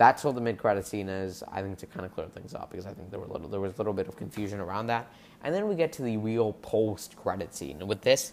that's 0.00 0.24
what 0.24 0.34
the 0.34 0.40
mid-credit 0.40 0.86
scene 0.86 1.10
is. 1.10 1.42
I 1.52 1.60
think 1.60 1.76
to 1.76 1.86
kind 1.86 2.06
of 2.06 2.14
clear 2.14 2.26
things 2.26 2.54
up 2.54 2.70
because 2.70 2.86
I 2.86 2.94
think 2.94 3.10
there 3.10 3.20
were 3.20 3.26
little, 3.26 3.50
there 3.50 3.60
was 3.60 3.74
a 3.74 3.76
little 3.76 3.92
bit 3.92 4.08
of 4.08 4.16
confusion 4.16 4.58
around 4.58 4.86
that. 4.86 5.12
And 5.44 5.54
then 5.54 5.68
we 5.68 5.74
get 5.74 5.92
to 5.92 6.02
the 6.02 6.16
real 6.16 6.54
post-credit 6.54 7.54
scene. 7.54 7.76
And 7.80 7.86
with 7.86 8.00
this, 8.00 8.32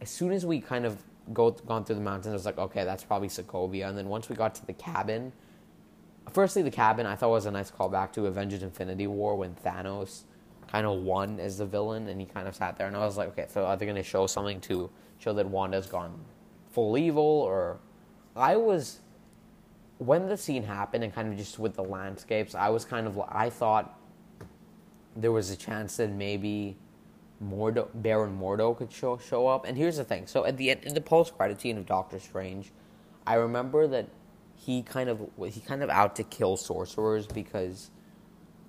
as 0.00 0.08
soon 0.08 0.32
as 0.32 0.46
we 0.46 0.58
kind 0.58 0.86
of 0.86 1.02
go 1.34 1.50
gone 1.50 1.84
through 1.84 1.96
the 1.96 2.00
mountains, 2.00 2.28
I 2.28 2.32
was 2.32 2.46
like, 2.46 2.56
okay, 2.56 2.84
that's 2.84 3.04
probably 3.04 3.28
Sokovia. 3.28 3.90
And 3.90 3.98
then 3.98 4.08
once 4.08 4.30
we 4.30 4.36
got 4.36 4.54
to 4.54 4.64
the 4.64 4.72
cabin, 4.72 5.32
firstly, 6.32 6.62
the 6.62 6.70
cabin 6.70 7.04
I 7.04 7.14
thought 7.14 7.28
was 7.28 7.44
a 7.44 7.50
nice 7.50 7.70
callback 7.70 8.12
to 8.12 8.24
Avengers: 8.24 8.62
Infinity 8.62 9.06
War 9.06 9.36
when 9.36 9.54
Thanos 9.54 10.22
kind 10.66 10.86
of 10.86 11.02
won 11.02 11.38
as 11.40 11.58
the 11.58 11.66
villain, 11.66 12.08
and 12.08 12.18
he 12.18 12.26
kind 12.26 12.48
of 12.48 12.56
sat 12.56 12.78
there, 12.78 12.86
and 12.86 12.96
I 12.96 13.00
was 13.00 13.18
like, 13.18 13.28
okay, 13.28 13.46
so 13.48 13.66
are 13.66 13.76
they 13.76 13.84
going 13.84 13.96
to 13.96 14.02
show 14.02 14.26
something 14.26 14.62
to 14.62 14.90
show 15.18 15.34
that 15.34 15.46
Wanda's 15.46 15.86
gone 15.86 16.18
full 16.70 16.96
evil, 16.96 17.22
or 17.22 17.80
I 18.34 18.56
was 18.56 19.00
when 19.98 20.28
the 20.28 20.36
scene 20.36 20.62
happened 20.62 21.04
and 21.04 21.14
kind 21.14 21.32
of 21.32 21.38
just 21.38 21.58
with 21.58 21.74
the 21.74 21.84
landscapes, 21.84 22.54
I 22.54 22.68
was 22.68 22.84
kind 22.84 23.06
of 23.06 23.20
I 23.28 23.50
thought 23.50 23.98
there 25.14 25.32
was 25.32 25.50
a 25.50 25.56
chance 25.56 25.96
that 25.96 26.10
maybe 26.10 26.76
Mordo, 27.42 27.88
Baron 27.94 28.38
Mordo 28.38 28.76
could 28.76 28.92
show 28.92 29.18
show 29.18 29.46
up. 29.46 29.64
And 29.66 29.76
here's 29.76 29.96
the 29.96 30.04
thing: 30.04 30.26
so 30.26 30.44
at 30.44 30.56
the 30.56 30.70
end, 30.70 30.84
in 30.84 30.94
the 30.94 31.00
post 31.00 31.36
credit 31.36 31.60
scene 31.60 31.78
of 31.78 31.86
Doctor 31.86 32.18
Strange, 32.18 32.72
I 33.26 33.34
remember 33.34 33.86
that 33.86 34.08
he 34.54 34.82
kind 34.82 35.08
of 35.08 35.20
he 35.50 35.60
kind 35.60 35.82
of 35.82 35.90
out 35.90 36.16
to 36.16 36.24
kill 36.24 36.56
sorcerers 36.56 37.26
because 37.26 37.90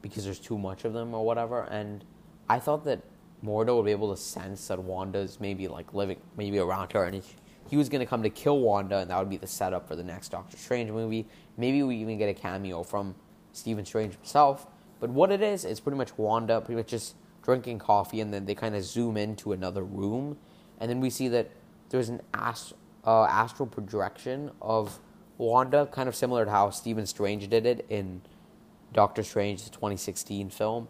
because 0.01 0.23
there's 0.23 0.39
too 0.39 0.57
much 0.57 0.85
of 0.85 0.93
them 0.93 1.13
or 1.13 1.25
whatever. 1.25 1.63
And 1.63 2.05
I 2.47 2.59
thought 2.59 2.85
that 2.85 3.01
Mordo 3.43 3.75
would 3.75 3.85
be 3.85 3.91
able 3.91 4.13
to 4.15 4.21
sense 4.21 4.67
that 4.67 4.79
Wanda's 4.81 5.39
maybe 5.39 5.67
like 5.67 5.93
living 5.93 6.19
maybe 6.37 6.59
around 6.59 6.93
her, 6.93 7.03
and 7.03 7.21
he, 7.69 7.77
was 7.77 7.89
going 7.89 7.99
to 7.99 8.05
come 8.05 8.23
to 8.23 8.29
kill 8.29 8.59
Wanda, 8.59 8.97
and 8.97 9.09
that 9.09 9.19
would 9.19 9.29
be 9.29 9.37
the 9.37 9.47
setup 9.47 9.87
for 9.87 9.95
the 9.95 10.03
next 10.03 10.29
Doctor 10.29 10.57
Strange 10.57 10.91
movie. 10.91 11.27
Maybe 11.57 11.83
we 11.83 11.97
even 11.97 12.17
get 12.17 12.29
a 12.29 12.33
cameo 12.33 12.83
from 12.83 13.15
Stephen 13.51 13.85
Strange 13.85 14.13
himself. 14.15 14.67
But 14.99 15.09
what 15.09 15.31
it 15.31 15.41
is, 15.41 15.65
it's 15.65 15.79
pretty 15.79 15.97
much 15.97 16.17
Wanda, 16.17 16.61
pretty 16.61 16.77
much 16.77 16.87
just 16.87 17.15
drinking 17.43 17.79
coffee, 17.79 18.19
and 18.19 18.33
then 18.33 18.45
they 18.45 18.55
kind 18.55 18.75
of 18.75 18.83
zoom 18.83 19.17
into 19.17 19.53
another 19.53 19.83
room, 19.83 20.37
and 20.79 20.89
then 20.89 20.99
we 20.99 21.09
see 21.09 21.27
that 21.29 21.49
there's 21.89 22.09
an 22.09 22.21
ast- 22.33 22.73
uh, 23.05 23.23
astral 23.23 23.67
projection 23.67 24.51
of 24.61 24.99
Wanda, 25.37 25.87
kind 25.87 26.09
of 26.09 26.15
similar 26.15 26.45
to 26.45 26.51
how 26.51 26.69
Stephen 26.69 27.05
Strange 27.05 27.47
did 27.49 27.65
it 27.65 27.85
in 27.89 28.21
Doctor 28.93 29.23
Strange, 29.23 29.63
the 29.63 29.69
2016 29.69 30.49
film. 30.49 30.87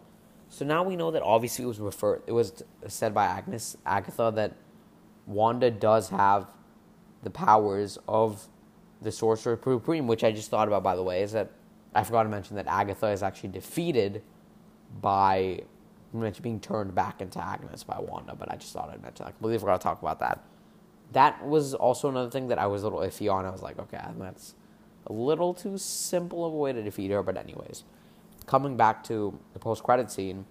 So 0.48 0.64
now 0.64 0.82
we 0.82 0.96
know 0.96 1.10
that 1.10 1.22
obviously 1.22 1.64
it 1.64 1.68
was 1.68 1.78
referred, 1.78 2.22
it 2.26 2.32
was 2.32 2.62
said 2.86 3.14
by 3.14 3.26
Agnes 3.26 3.76
Agatha 3.84 4.32
that 4.34 4.54
Wanda 5.26 5.70
does 5.70 6.08
have 6.08 6.46
the 7.22 7.30
powers 7.30 7.98
of 8.08 8.48
the 9.00 9.12
Sorcerer 9.12 9.58
Supreme, 9.62 10.06
which 10.06 10.24
I 10.24 10.32
just 10.32 10.50
thought 10.50 10.68
about 10.68 10.82
by 10.82 10.96
the 10.96 11.02
way, 11.02 11.22
is 11.22 11.32
that 11.32 11.50
I 11.94 12.04
forgot 12.04 12.24
to 12.24 12.28
mention 12.28 12.56
that 12.56 12.66
Agatha 12.66 13.08
is 13.08 13.22
actually 13.22 13.50
defeated 13.50 14.22
by 15.00 15.62
being 16.42 16.60
turned 16.60 16.94
back 16.94 17.20
into 17.20 17.42
Agnes 17.42 17.84
by 17.84 17.98
Wanda, 17.98 18.34
but 18.34 18.50
I 18.50 18.56
just 18.56 18.72
thought 18.72 18.90
I'd 18.90 19.02
mention 19.02 19.24
that. 19.24 19.28
I 19.28 19.32
completely 19.32 19.58
forgot 19.58 19.80
to 19.80 19.84
talk 19.84 20.00
about 20.00 20.20
that. 20.20 20.42
That 21.12 21.46
was 21.46 21.74
also 21.74 22.08
another 22.08 22.30
thing 22.30 22.48
that 22.48 22.58
I 22.58 22.66
was 22.66 22.82
a 22.82 22.86
little 22.86 23.00
iffy 23.00 23.32
on. 23.32 23.44
I 23.44 23.50
was 23.50 23.62
like, 23.62 23.78
okay, 23.78 24.00
that's 24.18 24.54
a 25.06 25.12
little 25.12 25.54
too 25.54 25.78
simple 25.78 26.46
of 26.46 26.52
a 26.52 26.56
way 26.56 26.72
to 26.72 26.82
defeat 26.82 27.10
her. 27.10 27.22
But 27.22 27.36
anyways, 27.36 27.84
coming 28.46 28.76
back 28.76 29.02
to 29.04 29.38
the 29.52 29.58
post-credit 29.58 30.10
scene, 30.10 30.44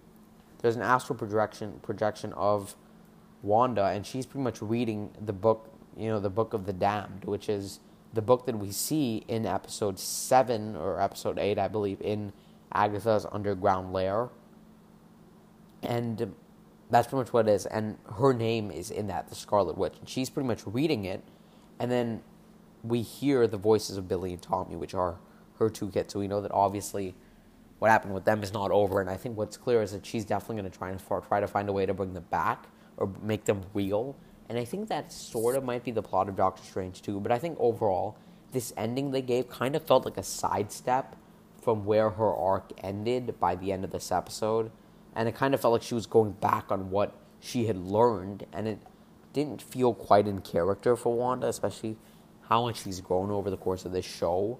there's 0.59 0.75
an 0.75 0.81
astral 0.81 1.17
projection 1.17 1.79
projection 1.83 2.33
of 2.33 2.75
Wanda, 3.43 3.85
and 3.85 4.05
she's 4.05 4.25
pretty 4.25 4.43
much 4.43 4.61
reading 4.61 5.11
the 5.23 5.33
book, 5.33 5.71
you 5.97 6.09
know, 6.09 6.19
the 6.19 6.29
book 6.29 6.53
of 6.53 6.65
the 6.65 6.73
damned, 6.73 7.25
which 7.25 7.49
is 7.49 7.79
the 8.13 8.21
book 8.21 8.45
that 8.45 8.57
we 8.57 8.71
see 8.71 9.23
in 9.27 9.45
episode 9.45 9.99
seven 9.99 10.75
or 10.75 11.01
episode 11.01 11.37
eight, 11.37 11.57
I 11.57 11.67
believe, 11.67 11.99
in 12.01 12.33
Agatha's 12.71 13.25
underground 13.31 13.93
lair 13.93 14.29
and 15.83 16.33
that's 16.89 17.07
pretty 17.07 17.23
much 17.23 17.33
what 17.33 17.47
it 17.47 17.51
is. 17.51 17.65
And 17.65 17.97
her 18.17 18.33
name 18.33 18.71
is 18.71 18.91
in 18.91 19.07
that, 19.07 19.29
the 19.29 19.35
Scarlet 19.35 19.77
Witch. 19.77 19.95
And 19.99 20.07
she's 20.07 20.29
pretty 20.29 20.47
much 20.47 20.65
reading 20.65 21.05
it. 21.05 21.23
And 21.79 21.91
then 21.91 22.21
we 22.83 23.01
hear 23.01 23.47
the 23.47 23.57
voices 23.57 23.97
of 23.97 24.07
Billy 24.07 24.33
and 24.33 24.41
Tommy, 24.41 24.75
which 24.75 24.93
are 24.93 25.17
her 25.59 25.69
two 25.69 25.89
kids. 25.89 26.13
So 26.13 26.19
we 26.19 26.27
know 26.27 26.41
that 26.41 26.51
obviously 26.51 27.15
what 27.79 27.91
happened 27.91 28.13
with 28.13 28.25
them 28.25 28.41
is 28.41 28.53
not 28.53 28.71
over. 28.71 29.01
And 29.01 29.09
I 29.09 29.17
think 29.17 29.37
what's 29.37 29.57
clear 29.57 29.81
is 29.81 29.91
that 29.91 30.05
she's 30.05 30.25
definitely 30.25 30.61
going 30.61 30.71
to 30.71 30.77
try 30.77 30.89
and 30.89 31.01
try 31.27 31.39
to 31.39 31.47
find 31.47 31.69
a 31.69 31.73
way 31.73 31.85
to 31.85 31.93
bring 31.93 32.13
them 32.13 32.25
back 32.29 32.67
or 32.97 33.11
make 33.21 33.45
them 33.45 33.63
real. 33.73 34.15
And 34.49 34.57
I 34.57 34.65
think 34.65 34.87
that 34.89 35.11
sort 35.11 35.55
of 35.55 35.63
might 35.63 35.83
be 35.83 35.91
the 35.91 36.01
plot 36.01 36.29
of 36.29 36.35
Doctor 36.35 36.63
Strange 36.63 37.01
too. 37.01 37.19
But 37.19 37.31
I 37.31 37.39
think 37.39 37.57
overall, 37.59 38.17
this 38.51 38.73
ending 38.77 39.11
they 39.11 39.21
gave 39.21 39.49
kind 39.49 39.75
of 39.75 39.83
felt 39.83 40.05
like 40.05 40.17
a 40.17 40.23
sidestep 40.23 41.15
from 41.61 41.85
where 41.85 42.11
her 42.11 42.33
arc 42.33 42.71
ended 42.81 43.39
by 43.39 43.55
the 43.55 43.71
end 43.71 43.83
of 43.83 43.91
this 43.91 44.11
episode. 44.11 44.71
And 45.15 45.27
it 45.27 45.35
kind 45.35 45.53
of 45.53 45.61
felt 45.61 45.73
like 45.73 45.83
she 45.83 45.95
was 45.95 46.05
going 46.05 46.31
back 46.31 46.71
on 46.71 46.91
what 46.91 47.13
she 47.39 47.65
had 47.65 47.77
learned. 47.77 48.45
And 48.53 48.67
it 48.67 48.79
didn't 49.33 49.61
feel 49.61 49.93
quite 49.93 50.27
in 50.27 50.41
character 50.41 50.95
for 50.95 51.13
Wanda, 51.15 51.47
especially 51.47 51.97
how 52.49 52.63
much 52.63 52.83
she's 52.83 53.01
grown 53.01 53.31
over 53.31 53.49
the 53.49 53.57
course 53.57 53.85
of 53.85 53.91
this 53.91 54.05
show. 54.05 54.59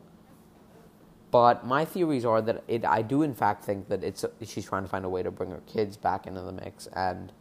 But 1.31 1.65
my 1.65 1.85
theories 1.85 2.25
are 2.25 2.41
that 2.41 2.63
it, 2.67 2.85
I 2.85 3.01
do 3.01 3.21
in 3.21 3.33
fact 3.33 3.63
think 3.63 3.89
that 3.89 4.03
it's 4.03 4.23
she's 4.45 4.65
trying 4.65 4.83
to 4.83 4.89
find 4.89 5.03
a 5.03 5.09
way 5.09 5.23
to 5.23 5.31
bring 5.31 5.51
her 5.51 5.61
kids 5.67 5.97
back 5.97 6.25
into 6.25 6.41
the 6.41 6.53
mix, 6.53 6.87
and 6.87 7.33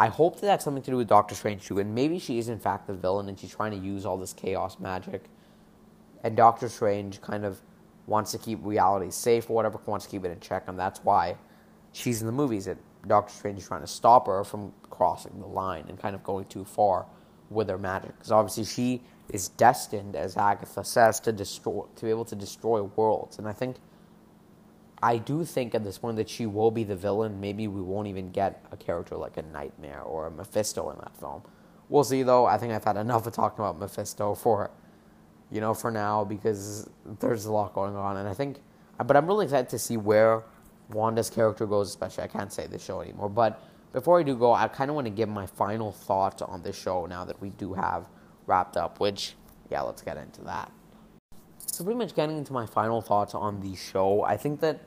I 0.00 0.08
hope 0.08 0.40
that 0.40 0.46
that's 0.46 0.64
something 0.64 0.82
to 0.82 0.90
do 0.90 0.96
with 0.96 1.08
Doctor 1.08 1.34
Strange 1.34 1.66
too. 1.66 1.78
And 1.78 1.94
maybe 1.94 2.18
she 2.18 2.38
is 2.38 2.48
in 2.48 2.58
fact 2.58 2.86
the 2.86 2.94
villain, 2.94 3.28
and 3.28 3.38
she's 3.38 3.54
trying 3.54 3.72
to 3.72 3.76
use 3.76 4.06
all 4.06 4.16
this 4.16 4.32
chaos 4.32 4.80
magic. 4.80 5.24
And 6.24 6.34
Doctor 6.34 6.70
Strange 6.70 7.20
kind 7.20 7.44
of 7.44 7.60
wants 8.06 8.32
to 8.32 8.38
keep 8.38 8.58
reality 8.62 9.10
safe 9.10 9.50
or 9.50 9.52
whatever, 9.52 9.78
wants 9.84 10.06
to 10.06 10.10
keep 10.10 10.24
it 10.24 10.30
in 10.30 10.40
check, 10.40 10.64
and 10.68 10.78
that's 10.78 11.04
why 11.04 11.36
she's 11.92 12.22
in 12.22 12.26
the 12.26 12.32
movies. 12.32 12.66
And 12.66 12.80
Doctor 13.06 13.32
Strange 13.32 13.58
is 13.58 13.68
trying 13.68 13.82
to 13.82 13.86
stop 13.86 14.26
her 14.26 14.42
from 14.42 14.72
crossing 14.88 15.38
the 15.38 15.46
line 15.46 15.84
and 15.88 15.98
kind 16.00 16.14
of 16.14 16.24
going 16.24 16.46
too 16.46 16.64
far 16.64 17.04
with 17.50 17.68
her 17.68 17.78
magic, 17.78 18.16
because 18.16 18.32
obviously 18.32 18.64
she 18.64 19.02
is 19.28 19.48
destined, 19.48 20.16
as 20.16 20.36
Agatha 20.36 20.82
says, 20.82 21.20
to 21.20 21.30
destroy, 21.30 21.84
to 21.96 22.04
be 22.04 22.10
able 22.10 22.24
to 22.24 22.34
destroy 22.34 22.82
worlds. 22.82 23.38
And 23.38 23.46
I 23.46 23.52
think, 23.52 23.76
I 25.02 25.16
do 25.18 25.44
think 25.44 25.74
at 25.74 25.82
this 25.82 25.98
point 25.98 26.16
that 26.16 26.28
she 26.28 26.46
will 26.46 26.70
be 26.70 26.84
the 26.84 26.96
villain. 26.96 27.40
Maybe 27.40 27.68
we 27.68 27.80
won't 27.80 28.08
even 28.08 28.30
get 28.30 28.64
a 28.70 28.76
character 28.76 29.16
like 29.16 29.36
a 29.36 29.42
Nightmare 29.42 30.02
or 30.02 30.26
a 30.26 30.30
Mephisto 30.30 30.90
in 30.90 30.98
that 30.98 31.16
film. 31.16 31.42
We'll 31.88 32.04
see, 32.04 32.22
though. 32.22 32.46
I 32.46 32.58
think 32.58 32.72
I've 32.72 32.84
had 32.84 32.96
enough 32.96 33.26
of 33.26 33.32
talking 33.32 33.64
about 33.64 33.78
Mephisto 33.78 34.34
for, 34.34 34.70
you 35.50 35.60
know, 35.60 35.74
for 35.74 35.90
now 35.90 36.24
because 36.24 36.88
there's 37.20 37.46
a 37.46 37.52
lot 37.52 37.72
going 37.72 37.96
on, 37.96 38.16
and 38.18 38.28
I 38.28 38.34
think, 38.34 38.60
but 39.04 39.16
I'm 39.16 39.26
really 39.26 39.46
excited 39.46 39.68
to 39.70 39.78
see 39.78 39.96
where 39.96 40.42
Wanda's 40.90 41.30
character 41.30 41.66
goes. 41.66 41.88
Especially, 41.88 42.24
I 42.24 42.28
can't 42.28 42.52
say 42.52 42.66
the 42.66 42.78
show 42.78 43.00
anymore, 43.00 43.28
but. 43.28 43.62
Before 43.92 44.20
I 44.20 44.22
do 44.22 44.36
go, 44.36 44.52
I 44.52 44.68
kind 44.68 44.88
of 44.88 44.94
want 44.94 45.06
to 45.06 45.10
give 45.10 45.28
my 45.28 45.46
final 45.46 45.90
thoughts 45.90 46.42
on 46.42 46.62
this 46.62 46.80
show 46.80 47.06
now 47.06 47.24
that 47.24 47.42
we 47.42 47.50
do 47.50 47.74
have 47.74 48.06
wrapped 48.46 48.76
up, 48.76 49.00
which, 49.00 49.34
yeah, 49.68 49.80
let's 49.80 50.00
get 50.00 50.16
into 50.16 50.42
that. 50.42 50.70
So, 51.66 51.82
pretty 51.82 51.98
much 51.98 52.14
getting 52.14 52.38
into 52.38 52.52
my 52.52 52.66
final 52.66 53.00
thoughts 53.00 53.34
on 53.34 53.60
the 53.60 53.74
show, 53.74 54.22
I 54.22 54.36
think 54.36 54.60
that, 54.60 54.78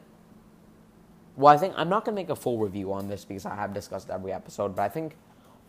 well, 1.36 1.54
I 1.54 1.58
think 1.58 1.74
I'm 1.78 1.90
not 1.90 2.06
going 2.06 2.16
to 2.16 2.22
make 2.22 2.30
a 2.30 2.36
full 2.36 2.58
review 2.58 2.94
on 2.94 3.08
this 3.08 3.26
because 3.26 3.46
I 3.46 3.56
have 3.56 3.74
discussed 3.74 4.10
every 4.10 4.32
episode, 4.32 4.76
but 4.76 4.84
I 4.84 4.90
think 4.90 5.16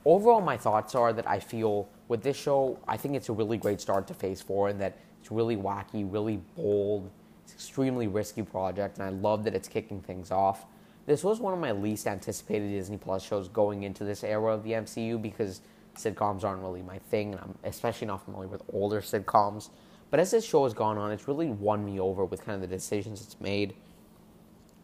overall 0.05 0.40
my 0.40 0.57
thoughts 0.57 0.94
are 0.94 1.12
that 1.12 1.29
I 1.29 1.40
feel 1.40 1.88
with 2.09 2.22
this 2.22 2.37
show, 2.37 2.79
I 2.87 2.96
think 2.96 3.14
it's 3.14 3.29
a 3.29 3.33
really 3.33 3.57
great 3.57 3.81
start 3.81 4.07
to 4.09 4.14
Phase 4.14 4.42
4 4.42 4.70
and 4.70 4.81
that 4.81 4.98
it's 5.20 5.31
really 5.31 5.57
wacky, 5.57 6.11
really 6.11 6.40
bold, 6.55 7.11
it's 7.44 7.55
extremely 7.55 8.09
risky 8.09 8.42
project, 8.42 8.98
and 8.98 9.07
I 9.07 9.11
love 9.11 9.44
that 9.44 9.55
it's 9.55 9.68
kicking 9.68 10.00
things 10.00 10.31
off. 10.31 10.66
This 11.07 11.24
was 11.24 11.40
one 11.40 11.53
of 11.53 11.61
my 11.61 11.72
least 11.72 12.07
anticipated 12.07 12.68
Disney 12.68 12.96
Plus 12.96 13.22
shows 13.22 13.48
going 13.48 13.83
into 13.83 14.05
this 14.05 14.24
era 14.24 14.53
of 14.53 14.64
the 14.64 14.72
MCU 14.72 15.20
because 15.20 15.61
sitcoms 15.96 16.44
aren't 16.44 16.62
really 16.62 16.83
my 16.83 16.98
thing, 16.98 17.33
and 17.33 17.40
I'm 17.40 17.55
especially 17.64 18.07
not 18.07 18.24
familiar 18.24 18.48
with 18.48 18.62
older 18.72 19.00
sitcoms. 19.00 19.70
But 20.11 20.20
as 20.20 20.31
this 20.31 20.44
show 20.44 20.64
has 20.64 20.74
gone 20.74 20.96
on, 20.96 21.11
it's 21.11 21.29
really 21.29 21.48
won 21.48 21.85
me 21.85 22.00
over 22.00 22.24
with 22.24 22.44
kind 22.44 22.55
of 22.55 22.68
the 22.68 22.74
decisions 22.74 23.20
it's 23.22 23.40
made. 23.40 23.74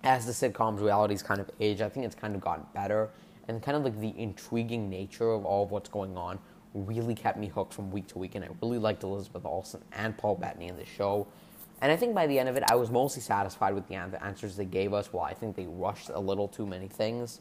As 0.03 0.25
the 0.25 0.33
sitcom's 0.33 0.81
realities 0.81 1.23
kind 1.23 1.41
of 1.41 1.51
age, 1.61 1.81
I 1.81 1.89
think 1.89 2.07
it's 2.07 2.15
kind 2.15 2.35
of 2.35 2.41
gotten 2.41 2.65
better, 2.75 3.11
and 3.49 3.63
kind 3.63 3.77
of 3.77 3.85
like 3.85 4.01
the 4.01 4.15
intriguing 4.19 4.89
nature 4.89 5.31
of 5.31 5.45
all 5.45 5.65
of 5.65 5.71
what's 5.71 5.89
going 5.89 6.17
on 6.17 6.39
really 6.73 7.15
kept 7.15 7.39
me 7.39 7.49
hooked 7.49 7.75
from 7.75 7.91
week 7.91 8.07
to 8.09 8.19
week. 8.19 8.35
And 8.35 8.45
I 8.45 8.49
really 8.63 8.79
liked 8.79 9.03
Elizabeth 9.03 9.45
Olsen 9.45 9.83
and 9.93 10.17
Paul 10.17 10.37
Bettany 10.37 10.69
in 10.69 10.77
the 10.77 10.87
show. 10.87 11.27
And 11.83 11.91
I 11.91 11.97
think 11.97 12.15
by 12.15 12.27
the 12.27 12.39
end 12.39 12.49
of 12.49 12.57
it, 12.57 12.65
I 12.71 12.77
was 12.77 12.91
mostly 12.91 13.23
satisfied 13.23 13.75
with 13.75 13.89
the 13.89 13.95
answers 13.95 14.57
they 14.57 14.65
gave 14.65 14.93
us. 14.93 15.13
While 15.13 15.25
I 15.25 15.35
think 15.35 15.57
they 15.57 15.67
rushed 15.67 16.11
a 16.11 16.21
little 16.21 16.47
too 16.47 16.67
many 16.67 16.89
things. 16.89 17.41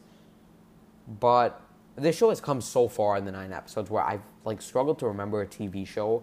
But 1.20 1.60
this 1.96 2.16
show 2.16 2.30
has 2.30 2.40
come 2.40 2.60
so 2.60 2.88
far 2.88 3.16
in 3.16 3.24
the 3.24 3.32
nine 3.32 3.52
episodes 3.52 3.90
where 3.90 4.02
I've 4.02 4.22
like 4.44 4.62
struggled 4.62 4.98
to 5.00 5.06
remember 5.06 5.42
a 5.42 5.46
TV 5.46 5.86
show 5.86 6.22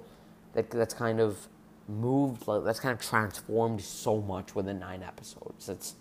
that 0.53 0.69
that's 0.69 0.93
kind 0.93 1.19
of 1.19 1.47
moved, 1.87 2.47
like, 2.47 2.63
that's 2.63 2.79
kind 2.79 2.93
of 2.93 3.01
transformed 3.01 3.81
so 3.81 4.19
much 4.21 4.55
within 4.55 4.79
nine 4.79 5.03
episodes. 5.03 5.69
It's 5.69 5.95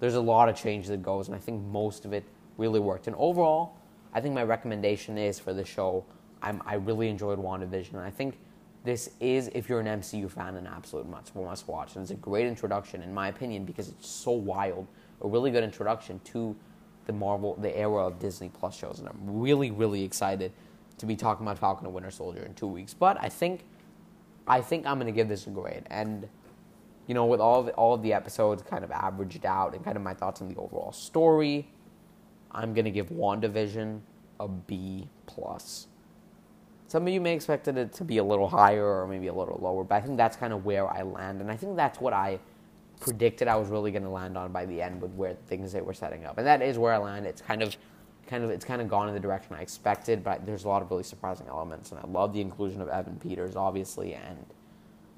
there's 0.00 0.14
a 0.14 0.20
lot 0.20 0.48
of 0.48 0.56
change 0.56 0.86
that 0.88 1.02
goes, 1.02 1.28
and 1.28 1.36
I 1.36 1.38
think 1.38 1.62
most 1.64 2.04
of 2.04 2.12
it 2.12 2.24
really 2.58 2.80
worked. 2.80 3.06
And 3.06 3.16
overall, 3.16 3.76
I 4.12 4.20
think 4.20 4.34
my 4.34 4.44
recommendation 4.44 5.18
is 5.18 5.38
for 5.38 5.52
the 5.52 5.64
show. 5.64 6.04
I'm, 6.42 6.62
I 6.66 6.74
really 6.74 7.08
enjoyed 7.08 7.38
WandaVision. 7.38 7.94
And 7.94 8.00
I 8.00 8.10
think 8.10 8.38
this 8.84 9.10
is, 9.20 9.50
if 9.54 9.68
you're 9.68 9.80
an 9.80 10.00
MCU 10.00 10.30
fan, 10.30 10.56
an 10.56 10.66
absolute 10.66 11.08
must 11.08 11.34
must 11.34 11.66
watch. 11.66 11.96
And 11.96 12.02
it's 12.02 12.12
a 12.12 12.14
great 12.14 12.46
introduction, 12.46 13.02
in 13.02 13.12
my 13.12 13.28
opinion, 13.28 13.64
because 13.64 13.88
it's 13.88 14.08
so 14.08 14.30
wild. 14.30 14.86
A 15.22 15.28
really 15.28 15.50
good 15.50 15.64
introduction 15.64 16.20
to 16.24 16.54
the 17.06 17.12
Marvel, 17.12 17.56
the 17.60 17.76
era 17.76 18.06
of 18.06 18.18
Disney 18.18 18.48
Plus 18.48 18.76
shows, 18.76 18.98
and 18.98 19.08
I'm 19.08 19.18
really, 19.22 19.70
really 19.70 20.02
excited 20.02 20.52
to 20.98 21.06
be 21.06 21.16
talking 21.16 21.46
about 21.46 21.58
Falcon 21.58 21.86
and 21.86 21.94
Winter 21.94 22.10
Soldier 22.10 22.42
in 22.42 22.54
two 22.54 22.66
weeks. 22.66 22.94
But 22.94 23.16
I 23.22 23.28
think, 23.28 23.64
I 24.46 24.60
think 24.60 24.86
I'm 24.86 24.98
going 24.98 25.06
to 25.06 25.12
give 25.12 25.28
this 25.28 25.46
a 25.46 25.50
grade, 25.50 25.84
and 25.88 26.28
you 27.06 27.14
know, 27.14 27.26
with 27.26 27.40
all 27.40 27.60
of 27.60 27.68
all 27.70 27.94
of 27.94 28.02
the 28.02 28.12
episodes 28.12 28.62
kind 28.62 28.84
of 28.84 28.90
averaged 28.90 29.46
out, 29.46 29.74
and 29.74 29.84
kind 29.84 29.96
of 29.96 30.02
my 30.02 30.14
thoughts 30.14 30.40
on 30.40 30.48
the 30.48 30.56
overall 30.56 30.92
story, 30.92 31.68
I'm 32.50 32.74
to 32.74 32.90
give 32.90 33.10
WandaVision 33.10 34.00
a 34.40 34.48
B 34.48 35.08
plus. 35.26 35.86
Some 36.88 37.06
of 37.06 37.12
you 37.12 37.20
may 37.20 37.34
expect 37.34 37.66
it 37.66 37.92
to 37.92 38.04
be 38.04 38.18
a 38.18 38.24
little 38.24 38.48
higher 38.48 38.84
or 38.84 39.08
maybe 39.08 39.26
a 39.26 39.34
little 39.34 39.58
lower, 39.60 39.82
but 39.82 39.96
I 39.96 40.00
think 40.00 40.16
that's 40.16 40.36
kind 40.36 40.52
of 40.52 40.64
where 40.64 40.88
I 40.88 41.02
land, 41.02 41.40
and 41.40 41.50
I 41.50 41.56
think 41.56 41.76
that's 41.76 42.00
what 42.00 42.12
I 42.12 42.38
predicted 43.00 43.48
I 43.48 43.56
was 43.56 43.68
really 43.68 43.90
to 44.04 44.08
land 44.08 44.38
on 44.38 44.52
by 44.52 44.64
the 44.66 44.80
end 44.80 45.02
with 45.02 45.12
where 45.12 45.34
things 45.48 45.72
they 45.72 45.80
were 45.80 45.94
setting 45.94 46.24
up, 46.24 46.38
and 46.38 46.46
that 46.46 46.62
is 46.62 46.78
where 46.78 46.92
I 46.92 46.98
land. 46.98 47.26
It's 47.26 47.42
kind 47.42 47.62
of, 47.62 47.76
kind 48.26 48.44
of, 48.44 48.50
it's 48.50 48.64
kind 48.64 48.80
of 48.80 48.88
gone 48.88 49.08
in 49.08 49.14
the 49.14 49.20
direction 49.20 49.54
I 49.54 49.62
expected, 49.62 50.24
but 50.24 50.46
there's 50.46 50.64
a 50.64 50.68
lot 50.68 50.80
of 50.80 50.90
really 50.90 51.02
surprising 51.02 51.46
elements, 51.48 51.90
and 51.90 52.00
I 52.00 52.06
love 52.06 52.32
the 52.32 52.40
inclusion 52.40 52.80
of 52.80 52.88
Evan 52.88 53.16
Peters, 53.16 53.56
obviously. 53.56 54.14
And 54.14 54.46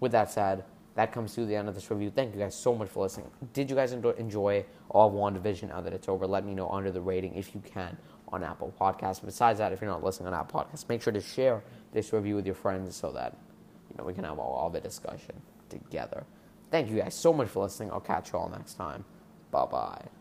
with 0.00 0.12
that 0.12 0.30
said, 0.30 0.64
that 0.98 1.12
comes 1.12 1.32
to 1.32 1.46
the 1.46 1.54
end 1.54 1.68
of 1.68 1.76
this 1.76 1.92
review. 1.92 2.10
Thank 2.10 2.34
you 2.34 2.40
guys 2.40 2.56
so 2.56 2.74
much 2.74 2.88
for 2.88 3.04
listening. 3.04 3.30
Did 3.52 3.70
you 3.70 3.76
guys 3.76 3.92
enjoy 3.92 4.64
all 4.88 5.06
of 5.06 5.14
WandaVision 5.14 5.68
now 5.68 5.80
that 5.80 5.92
it's 5.92 6.08
over? 6.08 6.26
Let 6.26 6.44
me 6.44 6.56
know 6.56 6.68
under 6.70 6.90
the 6.90 7.00
rating 7.00 7.36
if 7.36 7.54
you 7.54 7.60
can 7.60 7.96
on 8.32 8.42
Apple 8.42 8.74
Podcasts. 8.80 9.24
Besides 9.24 9.60
that, 9.60 9.72
if 9.72 9.80
you're 9.80 9.88
not 9.88 10.02
listening 10.02 10.26
on 10.26 10.34
Apple 10.34 10.60
Podcasts, 10.60 10.88
make 10.88 11.00
sure 11.00 11.12
to 11.12 11.20
share 11.20 11.62
this 11.92 12.12
review 12.12 12.34
with 12.34 12.46
your 12.46 12.56
friends 12.56 12.96
so 12.96 13.12
that 13.12 13.36
you 13.88 13.96
know 13.96 14.02
we 14.02 14.12
can 14.12 14.24
have 14.24 14.40
all, 14.40 14.54
all 14.54 14.70
the 14.70 14.80
discussion 14.80 15.40
together. 15.68 16.24
Thank 16.72 16.90
you 16.90 16.96
guys 16.96 17.14
so 17.14 17.32
much 17.32 17.46
for 17.46 17.62
listening. 17.62 17.92
I'll 17.92 18.00
catch 18.00 18.32
you 18.32 18.40
all 18.40 18.48
next 18.48 18.74
time. 18.74 19.04
Bye 19.52 19.66
bye. 19.66 20.17